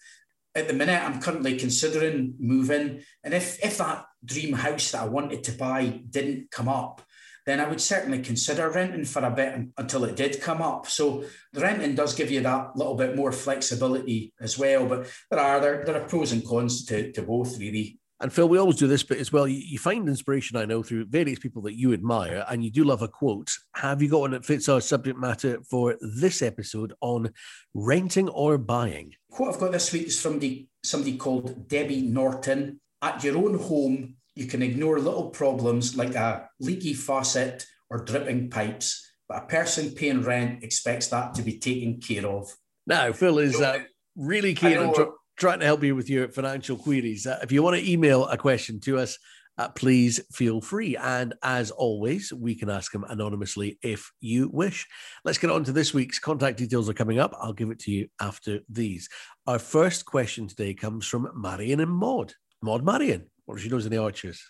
At 0.55 0.67
the 0.67 0.73
minute, 0.73 1.01
I'm 1.01 1.19
currently 1.19 1.57
considering 1.57 2.35
moving. 2.39 3.01
And 3.23 3.33
if, 3.33 3.63
if 3.63 3.77
that 3.77 4.05
dream 4.23 4.53
house 4.53 4.91
that 4.91 5.01
I 5.01 5.07
wanted 5.07 5.43
to 5.45 5.51
buy 5.51 6.01
didn't 6.09 6.51
come 6.51 6.69
up, 6.69 7.01
then 7.45 7.59
I 7.59 7.67
would 7.67 7.81
certainly 7.81 8.21
consider 8.21 8.69
renting 8.69 9.05
for 9.05 9.23
a 9.23 9.31
bit 9.31 9.67
until 9.77 10.05
it 10.05 10.15
did 10.15 10.41
come 10.41 10.61
up. 10.61 10.87
So 10.87 11.25
the 11.51 11.61
renting 11.61 11.95
does 11.95 12.15
give 12.15 12.31
you 12.31 12.41
that 12.41 12.75
little 12.75 12.95
bit 12.95 13.15
more 13.15 13.31
flexibility 13.31 14.33
as 14.39 14.57
well. 14.57 14.85
But 14.85 15.11
there 15.29 15.39
are 15.39 15.59
there, 15.59 15.83
there 15.85 16.01
are 16.01 16.07
pros 16.07 16.31
and 16.31 16.45
cons 16.45 16.85
to, 16.85 17.11
to 17.11 17.21
both 17.21 17.59
really. 17.59 17.99
And 18.19 18.31
Phil, 18.31 18.47
we 18.47 18.57
always 18.57 18.77
do 18.77 18.87
this 18.87 19.03
bit 19.03 19.19
as 19.19 19.33
well. 19.33 19.47
You, 19.47 19.57
you, 19.57 19.77
find 19.77 20.07
inspiration, 20.07 20.55
I 20.55 20.65
know, 20.65 20.81
through 20.81 21.05
various 21.05 21.39
people 21.39 21.61
that 21.63 21.77
you 21.77 21.93
admire, 21.93 22.45
and 22.47 22.63
you 22.63 22.71
do 22.71 22.83
love 22.83 23.01
a 23.01 23.07
quote. 23.07 23.51
Have 23.75 24.01
you 24.01 24.09
got 24.09 24.21
one 24.21 24.31
that 24.31 24.45
fits 24.45 24.69
our 24.69 24.79
subject 24.79 25.19
matter 25.19 25.59
for 25.69 25.97
this 25.99 26.41
episode 26.41 26.93
on 27.01 27.31
renting 27.73 28.29
or 28.29 28.57
buying? 28.57 29.13
Quote 29.29 29.55
I've 29.55 29.59
got 29.59 29.71
this 29.73 29.91
week 29.91 30.07
is 30.07 30.21
from 30.21 30.39
the, 30.39 30.67
somebody 30.83 31.17
called 31.17 31.67
Debbie 31.67 32.03
Norton. 32.03 32.79
At 33.01 33.23
your 33.23 33.37
own 33.37 33.59
home, 33.59 34.15
you 34.35 34.45
can 34.45 34.61
ignore 34.61 34.99
little 34.99 35.29
problems 35.29 35.97
like 35.97 36.15
a 36.15 36.49
leaky 36.59 36.93
faucet 36.93 37.65
or 37.89 37.99
dripping 37.99 38.49
pipes, 38.49 39.11
but 39.27 39.43
a 39.43 39.45
person 39.45 39.91
paying 39.91 40.21
rent 40.21 40.63
expects 40.63 41.07
that 41.07 41.33
to 41.35 41.41
be 41.41 41.59
taken 41.59 41.99
care 41.99 42.25
of. 42.25 42.55
Now, 42.87 43.11
Phil 43.11 43.39
is 43.39 43.59
uh, 43.59 43.79
really 44.15 44.53
keen 44.53 44.77
on 44.77 44.93
tr- 44.93 45.11
trying 45.37 45.59
to 45.59 45.65
help 45.65 45.83
you 45.83 45.95
with 45.95 46.09
your 46.09 46.27
financial 46.29 46.77
queries. 46.77 47.25
Uh, 47.25 47.39
if 47.41 47.51
you 47.51 47.63
want 47.63 47.77
to 47.77 47.91
email 47.91 48.25
a 48.27 48.37
question 48.37 48.79
to 48.81 48.99
us, 48.99 49.17
uh, 49.57 49.69
please 49.69 50.19
feel 50.31 50.61
free. 50.61 50.97
And 50.97 51.33
as 51.43 51.71
always, 51.71 52.33
we 52.33 52.55
can 52.55 52.69
ask 52.69 52.91
them 52.91 53.05
anonymously 53.07 53.77
if 53.83 54.11
you 54.19 54.49
wish. 54.49 54.87
Let's 55.23 55.37
get 55.37 55.51
on 55.51 55.63
to 55.65 55.71
this 55.71 55.93
week's 55.93 56.19
contact 56.19 56.57
details 56.57 56.89
are 56.89 56.93
coming 56.93 57.19
up. 57.19 57.35
I'll 57.39 57.53
give 57.53 57.69
it 57.69 57.79
to 57.81 57.91
you 57.91 58.07
after 58.19 58.61
these. 58.69 59.09
Our 59.45 59.59
first 59.59 60.05
question 60.05 60.47
today 60.47 60.73
comes 60.73 61.05
from 61.05 61.29
Marion 61.35 61.81
and 61.81 61.91
Maud. 61.91 62.33
Maud 62.61 62.83
Marion, 62.83 63.29
what 63.45 63.59
she 63.59 63.69
knows 63.69 63.85
in 63.85 63.91
the 63.91 64.01
Archers. 64.01 64.43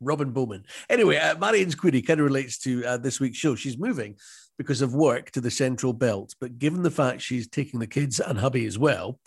Robin 0.00 0.30
Bowman. 0.30 0.64
Anyway, 0.88 1.16
uh, 1.16 1.36
Marion's 1.38 1.74
query 1.74 2.02
kind 2.02 2.20
of 2.20 2.26
relates 2.26 2.58
to 2.58 2.84
uh, 2.84 2.96
this 2.96 3.18
week's 3.18 3.38
show. 3.38 3.54
She's 3.54 3.78
moving 3.78 4.16
because 4.56 4.82
of 4.82 4.94
work 4.94 5.30
to 5.32 5.40
the 5.40 5.50
Central 5.50 5.92
Belt, 5.92 6.34
but 6.40 6.58
given 6.58 6.82
the 6.82 6.90
fact 6.90 7.22
she's 7.22 7.48
taking 7.48 7.80
the 7.80 7.86
kids 7.86 8.20
and 8.20 8.38
hubby 8.38 8.66
as 8.66 8.78
well, 8.78 9.18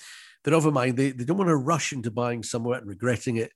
they're 0.48 0.56
of 0.56 0.66
a 0.66 0.72
mind 0.72 0.96
they, 0.96 1.12
they 1.12 1.26
don't 1.26 1.38
want 1.38 1.50
to 1.50 1.58
rush 1.58 1.92
into 1.92 2.10
buying 2.10 2.42
somewhere 2.42 2.80
and 2.80 2.88
regretting 2.88 3.36
it. 3.36 3.52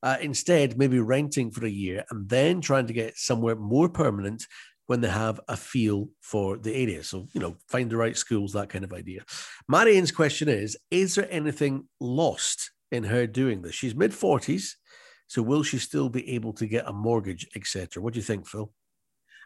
Uh, 0.00 0.16
instead, 0.20 0.78
maybe 0.78 1.00
renting 1.00 1.50
for 1.50 1.66
a 1.66 1.68
year 1.70 2.04
and 2.10 2.28
then 2.28 2.60
trying 2.60 2.86
to 2.86 2.92
get 2.92 3.18
somewhere 3.18 3.56
more 3.56 3.88
permanent 3.88 4.46
when 4.86 5.00
they 5.00 5.08
have 5.08 5.40
a 5.48 5.56
feel 5.56 6.08
for 6.20 6.56
the 6.56 6.72
area. 6.72 7.02
So, 7.02 7.26
you 7.32 7.40
know, 7.40 7.56
find 7.66 7.90
the 7.90 7.96
right 7.96 8.16
schools, 8.16 8.52
that 8.52 8.68
kind 8.68 8.84
of 8.84 8.92
idea. 8.92 9.24
Marianne's 9.68 10.12
question 10.12 10.48
is 10.48 10.76
Is 10.88 11.16
there 11.16 11.26
anything 11.32 11.88
lost 11.98 12.70
in 12.92 13.02
her 13.02 13.26
doing 13.26 13.62
this? 13.62 13.74
She's 13.74 13.96
mid 13.96 14.12
40s. 14.12 14.74
So, 15.26 15.42
will 15.42 15.64
she 15.64 15.78
still 15.78 16.08
be 16.08 16.36
able 16.36 16.52
to 16.52 16.66
get 16.68 16.86
a 16.86 16.92
mortgage, 16.92 17.48
etc.? 17.56 18.00
What 18.00 18.12
do 18.12 18.20
you 18.20 18.24
think, 18.24 18.46
Phil? 18.46 18.70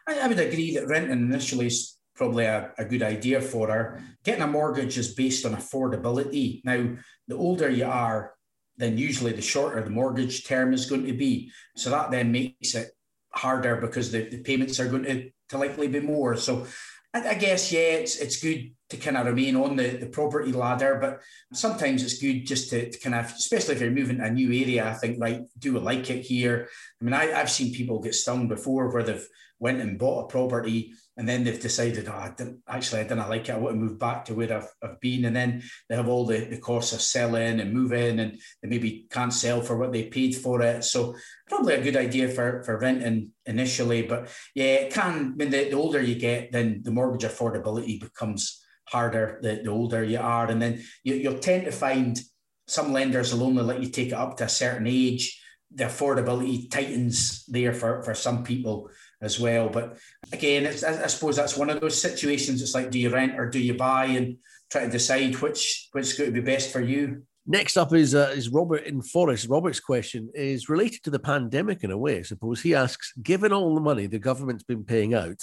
I, 0.07 0.19
I 0.19 0.27
would 0.27 0.39
agree 0.39 0.75
that 0.75 0.85
renting 0.85 1.31
initially 1.31 1.71
probably 2.15 2.45
a, 2.45 2.71
a 2.77 2.85
good 2.85 3.01
idea 3.01 3.41
for 3.41 3.67
her. 3.67 4.01
Getting 4.23 4.43
a 4.43 4.47
mortgage 4.47 4.97
is 4.97 5.13
based 5.13 5.45
on 5.45 5.55
affordability. 5.55 6.61
Now, 6.63 6.95
the 7.27 7.35
older 7.35 7.69
you 7.69 7.85
are, 7.85 8.33
then 8.77 8.97
usually 8.97 9.33
the 9.33 9.41
shorter 9.41 9.83
the 9.83 9.89
mortgage 9.89 10.45
term 10.45 10.73
is 10.73 10.89
going 10.89 11.05
to 11.05 11.13
be. 11.13 11.51
So 11.75 11.89
that 11.89 12.11
then 12.11 12.31
makes 12.31 12.75
it 12.75 12.91
harder 13.29 13.77
because 13.77 14.11
the, 14.11 14.29
the 14.29 14.41
payments 14.41 14.79
are 14.79 14.87
going 14.87 15.03
to, 15.03 15.29
to 15.49 15.57
likely 15.57 15.87
be 15.87 15.99
more. 15.99 16.35
So 16.35 16.65
I, 17.13 17.29
I 17.29 17.33
guess, 17.35 17.71
yeah, 17.71 18.01
it's 18.01 18.17
it's 18.17 18.41
good 18.41 18.71
to 18.91 18.97
kind 18.97 19.17
of 19.17 19.25
remain 19.25 19.55
on 19.55 19.75
the, 19.75 19.97
the 19.97 20.05
property 20.05 20.51
ladder, 20.51 20.97
but 21.01 21.21
sometimes 21.53 22.03
it's 22.03 22.19
good 22.19 22.45
just 22.45 22.69
to, 22.69 22.91
to 22.91 22.99
kind 22.99 23.15
of, 23.15 23.25
especially 23.25 23.75
if 23.75 23.81
you're 23.81 23.91
moving 23.91 24.17
to 24.17 24.25
a 24.25 24.29
new 24.29 24.47
area, 24.47 24.87
I 24.87 24.93
think, 24.93 25.17
right, 25.19 25.41
do 25.57 25.79
I 25.79 25.81
like 25.81 26.09
it 26.09 26.21
here? 26.21 26.67
I 27.01 27.03
mean, 27.03 27.13
I, 27.13 27.31
I've 27.31 27.49
seen 27.49 27.73
people 27.73 27.99
get 27.99 28.15
stung 28.15 28.47
before 28.47 28.91
where 28.91 29.03
they've 29.03 29.27
went 29.59 29.79
and 29.79 29.97
bought 29.97 30.25
a 30.25 30.27
property 30.27 30.93
and 31.17 31.27
then 31.27 31.43
they've 31.43 31.59
decided, 31.59 32.07
oh, 32.09 32.13
I 32.13 32.33
didn't, 32.35 32.59
actually, 32.67 33.01
I 33.01 33.03
didn't 33.03 33.29
like 33.29 33.47
it. 33.47 33.53
I 33.53 33.57
want 33.57 33.75
to 33.75 33.79
move 33.79 33.99
back 33.99 34.25
to 34.25 34.33
where 34.33 34.51
I've, 34.51 34.67
I've 34.81 34.99
been. 34.99 35.25
And 35.25 35.35
then 35.35 35.61
they 35.87 35.95
have 35.95 36.07
all 36.07 36.25
the, 36.25 36.45
the 36.45 36.57
costs 36.57 36.93
of 36.93 37.01
selling 37.01 37.59
and 37.59 37.73
moving, 37.73 38.19
and 38.19 38.39
they 38.61 38.69
maybe 38.69 39.07
can't 39.09 39.33
sell 39.33 39.61
for 39.61 39.77
what 39.77 39.91
they 39.91 40.05
paid 40.05 40.35
for 40.35 40.61
it. 40.61 40.83
So 40.83 41.15
probably 41.47 41.75
a 41.75 41.83
good 41.83 41.97
idea 41.97 42.29
for, 42.29 42.63
for 42.63 42.79
renting 42.79 43.31
initially. 43.45 44.01
But 44.03 44.29
yeah, 44.55 44.65
it 44.65 44.93
can, 44.93 45.37
when 45.37 45.49
the, 45.49 45.69
the 45.69 45.75
older 45.75 46.01
you 46.01 46.15
get, 46.15 46.51
then 46.51 46.81
the 46.83 46.91
mortgage 46.91 47.29
affordability 47.29 47.99
becomes 47.99 48.60
harder 48.91 49.39
the, 49.41 49.61
the 49.63 49.69
older 49.69 50.03
you 50.03 50.19
are. 50.19 50.49
And 50.49 50.61
then 50.61 50.83
you, 51.03 51.15
you'll 51.15 51.39
tend 51.39 51.65
to 51.65 51.71
find 51.71 52.19
some 52.67 52.93
lenders 52.93 53.33
will 53.33 53.43
only 53.43 53.63
let 53.63 53.81
you 53.81 53.89
take 53.89 54.09
it 54.09 54.13
up 54.13 54.37
to 54.37 54.45
a 54.45 54.49
certain 54.49 54.87
age. 54.87 55.41
The 55.73 55.85
affordability 55.85 56.69
tightens 56.69 57.45
there 57.45 57.73
for, 57.73 58.03
for 58.03 58.13
some 58.13 58.43
people 58.43 58.89
as 59.21 59.39
well. 59.39 59.69
But 59.69 59.97
again, 60.33 60.67
I, 60.67 61.03
I 61.03 61.07
suppose 61.07 61.37
that's 61.37 61.55
one 61.55 61.69
of 61.69 61.79
those 61.79 62.01
situations. 62.01 62.61
It's 62.61 62.75
like, 62.75 62.91
do 62.91 62.99
you 62.99 63.09
rent 63.09 63.39
or 63.39 63.49
do 63.49 63.59
you 63.59 63.75
buy, 63.75 64.05
and 64.05 64.37
try 64.71 64.85
to 64.85 64.89
decide 64.89 65.35
which 65.41 65.89
which 65.91 66.05
is 66.05 66.13
going 66.13 66.33
to 66.33 66.41
be 66.41 66.45
best 66.45 66.71
for 66.71 66.81
you. 66.81 67.23
Next 67.45 67.75
up 67.75 67.93
is 67.93 68.15
uh, 68.15 68.31
is 68.35 68.49
Robert 68.49 68.85
in 68.85 69.01
Forres. 69.01 69.47
Robert's 69.47 69.79
question 69.79 70.29
is 70.33 70.69
related 70.69 71.03
to 71.03 71.09
the 71.09 71.19
pandemic 71.19 71.83
in 71.83 71.91
a 71.91 71.97
way. 71.97 72.19
I 72.19 72.21
suppose 72.21 72.61
he 72.61 72.73
asks, 72.73 73.13
given 73.21 73.51
all 73.51 73.75
the 73.75 73.81
money 73.81 74.07
the 74.07 74.19
government's 74.19 74.63
been 74.63 74.83
paying 74.83 75.13
out 75.13 75.41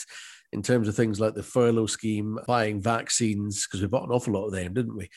in 0.52 0.62
terms 0.62 0.88
of 0.88 0.94
things 0.94 1.20
like 1.20 1.34
the 1.34 1.42
furlough 1.42 1.86
scheme, 1.86 2.38
buying 2.46 2.80
vaccines, 2.80 3.66
because 3.66 3.80
we 3.80 3.86
bought 3.86 4.08
an 4.08 4.14
awful 4.14 4.32
lot 4.32 4.46
of 4.46 4.52
them, 4.52 4.74
didn't 4.74 4.96
we? 4.96 5.08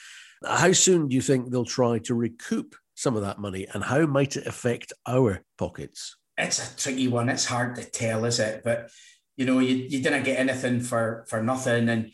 How 0.46 0.72
soon 0.72 1.08
do 1.08 1.16
you 1.16 1.22
think 1.22 1.50
they'll 1.50 1.66
try 1.66 2.00
to 2.00 2.16
recoup 2.16 2.76
some 2.96 3.16
of 3.16 3.22
that 3.22 3.40
money, 3.40 3.68
and 3.74 3.84
how 3.84 4.06
might 4.06 4.36
it 4.36 4.48
affect 4.48 4.94
our 5.08 5.44
pockets? 5.58 6.16
it's 6.42 6.74
a 6.74 6.78
tricky 6.78 7.08
one. 7.08 7.30
It's 7.30 7.46
hard 7.46 7.76
to 7.76 7.86
tell, 7.86 8.26
is 8.26 8.40
it? 8.40 8.62
But 8.64 8.90
you 9.38 9.46
know, 9.46 9.60
you, 9.60 9.76
you 9.76 10.02
didn't 10.02 10.24
get 10.24 10.40
anything 10.40 10.82
for 10.82 11.26
for 11.28 11.42
nothing, 11.42 11.90
and 11.90 12.12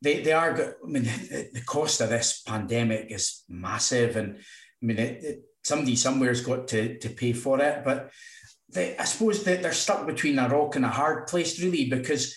they 0.00 0.20
they 0.20 0.32
are. 0.32 0.76
I 0.84 0.86
mean, 0.86 1.04
the, 1.04 1.62
cost 1.66 2.00
of 2.00 2.10
this 2.10 2.42
pandemic 2.42 3.10
is 3.10 3.42
massive, 3.48 4.16
and 4.16 4.36
I 4.36 4.86
mean, 4.86 4.98
it, 4.98 5.24
it, 5.24 5.42
somebody 5.64 5.96
somewhere's 5.96 6.42
got 6.42 6.68
to 6.68 6.98
to 6.98 7.08
pay 7.08 7.32
for 7.32 7.60
it. 7.60 7.82
But 7.84 8.10
they, 8.70 8.96
I 8.96 9.04
suppose 9.04 9.42
that 9.44 9.62
they're 9.62 9.72
stuck 9.72 10.06
between 10.06 10.38
a 10.38 10.48
rock 10.48 10.76
and 10.76 10.84
a 10.84 10.88
hard 10.88 11.26
place, 11.26 11.62
really, 11.62 11.88
because 11.88 12.36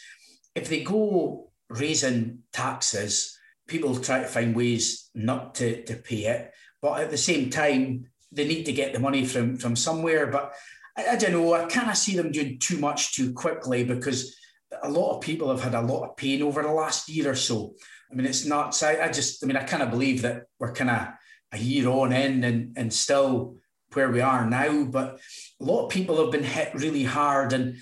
if 0.56 0.70
they 0.70 0.84
go 0.84 1.52
raising 1.70 2.39
taxes, 2.52 3.38
people 3.68 3.96
try 3.96 4.22
to 4.22 4.28
find 4.28 4.56
ways 4.56 5.10
not 5.13 5.56
to 5.56 5.84
to 5.84 5.96
pay 5.96 6.26
it, 6.26 6.54
but 6.82 7.02
at 7.02 7.12
the 7.12 7.18
same 7.18 7.50
time, 7.50 8.08
they 8.32 8.48
need 8.48 8.65
to 8.65 8.74
get 8.74 8.94
the 8.94 9.00
money 9.00 9.26
from 9.26 9.58
from 9.58 9.76
somewhere. 9.76 10.28
But 10.28 10.56
I, 10.98 11.10
I 11.10 11.15
don't 11.18 11.34
know. 11.34 11.54
I 11.54 11.65
kind 11.65 11.89
of 11.89 11.98
see 11.98 12.15
them 12.15 12.32
doing 12.32 12.58
too 12.60 12.80
much 12.80 13.15
too 13.15 13.34
quickly 13.34 13.84
because 13.84 14.36
a 14.84 14.89
lot 14.89 15.15
of 15.15 15.22
people 15.22 15.50
have 15.50 15.62
had 15.62 15.76
a 15.76 15.82
lot 15.82 16.04
of 16.04 16.18
pain 16.18 16.41
over 16.41 16.62
the 16.62 16.72
last 16.72 17.10
year 17.10 17.32
or 17.32 17.36
so. 17.36 17.76
I 18.12 18.15
mean, 18.15 18.26
it's 18.26 18.46
nuts. 18.46 18.84
I, 18.84 19.02
I 19.02 19.12
just, 19.12 19.44
I 19.44 19.48
mean, 19.48 19.58
I 19.58 19.63
kind 19.63 19.84
of 19.84 19.91
believe 19.91 20.22
that 20.22 20.44
we're 20.60 20.74
kind 20.74 20.89
of 20.89 21.08
a 21.52 21.58
year 21.58 21.88
on 21.88 22.13
in 22.13 22.44
and, 22.44 22.78
and 22.78 22.94
still 22.94 23.58
where 23.94 24.10
we 24.10 24.22
are 24.22 24.48
now. 24.50 24.84
But 24.84 25.20
a 25.60 25.63
lot 25.63 25.86
of 25.86 25.91
people 25.91 26.18
have 26.18 26.32
been 26.32 26.44
hit 26.44 26.74
really 26.76 27.04
hard. 27.04 27.54
And 27.54 27.78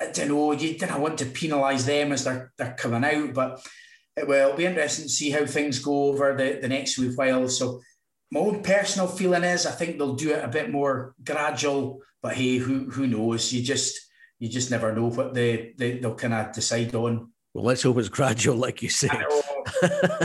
I 0.00 0.10
don't 0.10 0.28
know, 0.28 0.52
you 0.52 0.76
didn't 0.76 1.00
want 1.00 1.18
to 1.18 1.26
penalise 1.26 1.86
them 1.86 2.12
as 2.12 2.24
they're, 2.24 2.52
they're 2.58 2.76
coming 2.78 3.04
out. 3.04 3.34
But 3.34 3.66
it 4.16 4.26
will 4.26 4.56
be 4.56 4.66
interesting 4.66 5.04
to 5.04 5.08
see 5.08 5.30
how 5.30 5.46
things 5.46 5.78
go 5.78 6.06
over 6.06 6.36
the, 6.36 6.58
the 6.60 6.68
next 6.68 6.98
week 6.98 7.16
while. 7.16 7.48
So 7.48 7.80
my 8.30 8.40
own 8.40 8.62
personal 8.62 9.08
feeling 9.08 9.44
is 9.44 9.66
I 9.66 9.70
think 9.70 9.98
they'll 9.98 10.14
do 10.14 10.32
it 10.32 10.44
a 10.44 10.48
bit 10.48 10.70
more 10.70 11.14
gradual 11.24 12.00
but 12.24 12.36
hey, 12.36 12.56
who 12.56 12.88
who 12.90 13.06
knows? 13.06 13.52
You 13.52 13.62
just 13.62 14.00
you 14.38 14.48
just 14.48 14.70
never 14.70 14.94
know 14.94 15.10
what 15.10 15.34
they, 15.34 15.74
they 15.76 15.98
they'll 15.98 16.14
kind 16.14 16.32
of 16.32 16.52
decide 16.52 16.94
on. 16.94 17.30
Well, 17.52 17.64
let's 17.64 17.82
hope 17.82 17.98
it's 17.98 18.08
gradual, 18.20 18.56
like 18.56 18.80
you 18.80 18.88
say. 18.88 19.10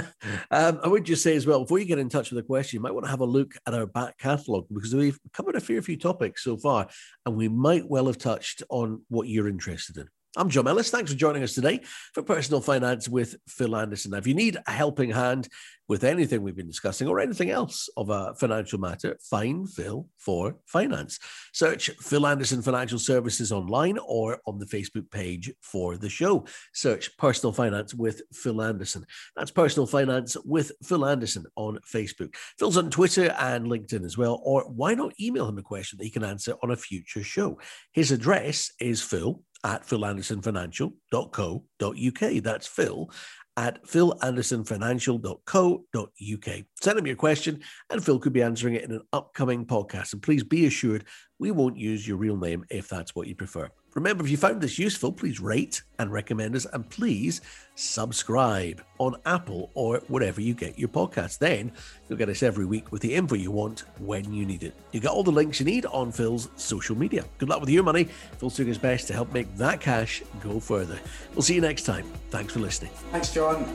um, 0.52 0.80
I 0.84 0.88
would 0.88 1.06
just 1.06 1.24
say 1.24 1.36
as 1.36 1.46
well, 1.46 1.62
before 1.62 1.80
you 1.80 1.86
get 1.86 2.00
in 2.00 2.10
touch 2.10 2.32
with 2.32 2.38
the 2.38 2.48
question, 2.48 2.78
you 2.78 2.82
might 2.82 2.94
want 2.94 3.06
to 3.06 3.12
have 3.12 3.22
a 3.22 3.26
look 3.26 3.56
at 3.66 3.74
our 3.74 3.86
back 3.86 4.18
catalogue 4.18 4.68
because 4.74 4.94
we've 4.94 5.20
covered 5.34 5.56
a 5.56 5.62
fair 5.62 5.82
few 5.82 5.98
topics 5.98 6.44
so 6.44 6.58
far, 6.58 6.88
and 7.26 7.36
we 7.36 7.48
might 7.48 7.88
well 7.88 8.08
have 8.08 8.18
touched 8.18 8.64
on 8.70 9.02
what 9.10 9.28
you're 9.28 9.48
interested 9.48 9.98
in. 9.98 10.08
I'm 10.38 10.50
John 10.50 10.68
Ellis. 10.68 10.92
Thanks 10.92 11.12
for 11.12 11.18
joining 11.18 11.42
us 11.42 11.56
today 11.56 11.82
for 12.14 12.22
Personal 12.22 12.62
Finance 12.62 13.10
with 13.10 13.36
Phil 13.48 13.76
Anderson. 13.76 14.12
Now, 14.12 14.20
if 14.20 14.28
you 14.28 14.36
need 14.36 14.58
a 14.68 14.72
helping 14.72 15.10
hand 15.10 15.48
with 15.88 16.04
anything 16.04 16.44
we've 16.44 16.56
been 16.56 16.68
discussing 16.68 17.08
or 17.08 17.20
anything 17.20 17.50
else 17.50 17.90
of 17.98 18.12
a 18.12 18.36
financial 18.36 18.80
matter, 18.80 19.18
find 19.28 19.68
Phil 19.68 20.08
for 20.20 20.56
Finance. 20.68 21.18
Search 21.52 21.90
Phil 22.00 22.28
Anderson 22.28 22.62
Financial 22.62 23.00
Services 23.00 23.52
online 23.52 23.98
or 24.06 24.40
on 24.46 24.60
the 24.60 24.68
Facebook 24.68 25.10
page 25.10 25.52
for 25.62 25.98
the 25.98 26.10
show. 26.10 26.46
Search 26.76 27.18
Personal 27.18 27.52
Finance 27.52 27.96
with 27.96 28.22
Phil 28.32 28.62
Anderson. 28.62 29.04
That's 29.36 29.50
Personal 29.50 29.88
Finance 29.88 30.38
with 30.46 30.72
Phil 30.84 31.08
Anderson 31.08 31.46
on 31.56 31.80
Facebook. 31.92 32.36
Phil's 32.60 32.78
on 32.78 32.92
Twitter 32.92 33.36
and 33.40 33.66
LinkedIn 33.66 34.06
as 34.06 34.16
well. 34.16 34.40
Or 34.46 34.70
why 34.70 34.94
not 34.94 35.20
email 35.20 35.50
him 35.50 35.58
a 35.58 35.64
question 35.64 35.98
that 35.98 36.06
he 36.06 36.12
can 36.12 36.24
answer 36.24 36.54
on 36.62 36.70
a 36.70 36.76
future 36.76 37.24
show? 37.24 37.58
His 37.94 38.12
address 38.12 38.72
is 38.80 39.02
phil 39.02 39.42
at 39.64 39.88
philandersonfinancial.co.uk. 39.88 42.44
That's 42.44 42.68
Phil 42.68 43.10
at 43.58 43.84
philandersonfinancial.co.uk. 43.84 46.66
Send 46.82 47.00
him 47.00 47.08
your 47.08 47.16
question, 47.18 47.60
and 47.90 48.02
Phil 48.04 48.20
could 48.20 48.32
be 48.32 48.42
answering 48.42 48.76
it 48.76 48.86
in 48.86 48.94
an 48.94 49.02
upcoming 49.12 49.66
podcast. 49.66 50.14
And 50.14 50.22
please 50.22 50.46
be 50.46 50.66
assured 50.66 51.04
we 51.40 51.52
won't 51.52 51.76
use 51.78 52.08
your 52.08 52.16
real 52.18 52.38
name 52.38 52.64
if 52.70 52.88
that's 52.88 53.14
what 53.14 53.28
you 53.28 53.36
prefer. 53.36 53.70
Remember, 54.00 54.24
if 54.24 54.32
you 54.32 54.38
found 54.38 54.62
this 54.62 54.80
useful, 54.80 55.12
please 55.12 55.42
rate 55.42 55.84
and 56.00 56.10
recommend 56.10 56.56
us, 56.56 56.66
and 56.72 56.90
please 56.90 57.42
subscribe 57.76 58.82
on 58.98 59.18
Apple 59.26 59.72
or 59.74 59.98
wherever 60.08 60.40
you 60.40 60.54
get 60.54 60.80
your 60.80 60.88
podcasts. 60.88 61.38
Then 61.38 61.74
you'll 62.08 62.18
get 62.18 62.30
us 62.30 62.42
every 62.42 62.64
week 62.64 62.94
with 62.94 63.02
the 63.02 63.14
info 63.14 63.36
you 63.36 63.52
want 63.52 63.84
when 64.00 64.34
you 64.34 64.46
need 64.46 64.64
it. 64.64 64.74
You 64.94 65.02
get 65.02 65.12
all 65.12 65.24
the 65.24 65.34
links 65.34 65.60
you 65.60 65.66
need 65.66 65.86
on 65.88 66.14
Phil's 66.14 66.48
social 66.56 66.96
media. 66.96 67.26
Good 67.40 67.50
luck 67.50 67.60
with 67.60 67.68
your 67.68 67.84
money. 67.84 68.06
Phil's 68.38 68.56
doing 68.56 68.70
his 68.70 68.78
best 68.78 69.06
to 69.08 69.14
help 69.14 69.34
make 69.34 69.54
that 69.58 69.82
cash 69.82 70.24
go 70.42 70.62
further. 70.62 70.98
We'll 71.34 71.42
see 71.42 71.56
you 71.56 71.62
next 71.62 71.84
time. 71.84 72.06
Thanks 72.30 72.54
for 72.54 72.62
listening. 72.62 72.92
Thanks, 73.12 73.34
John. 73.34 73.66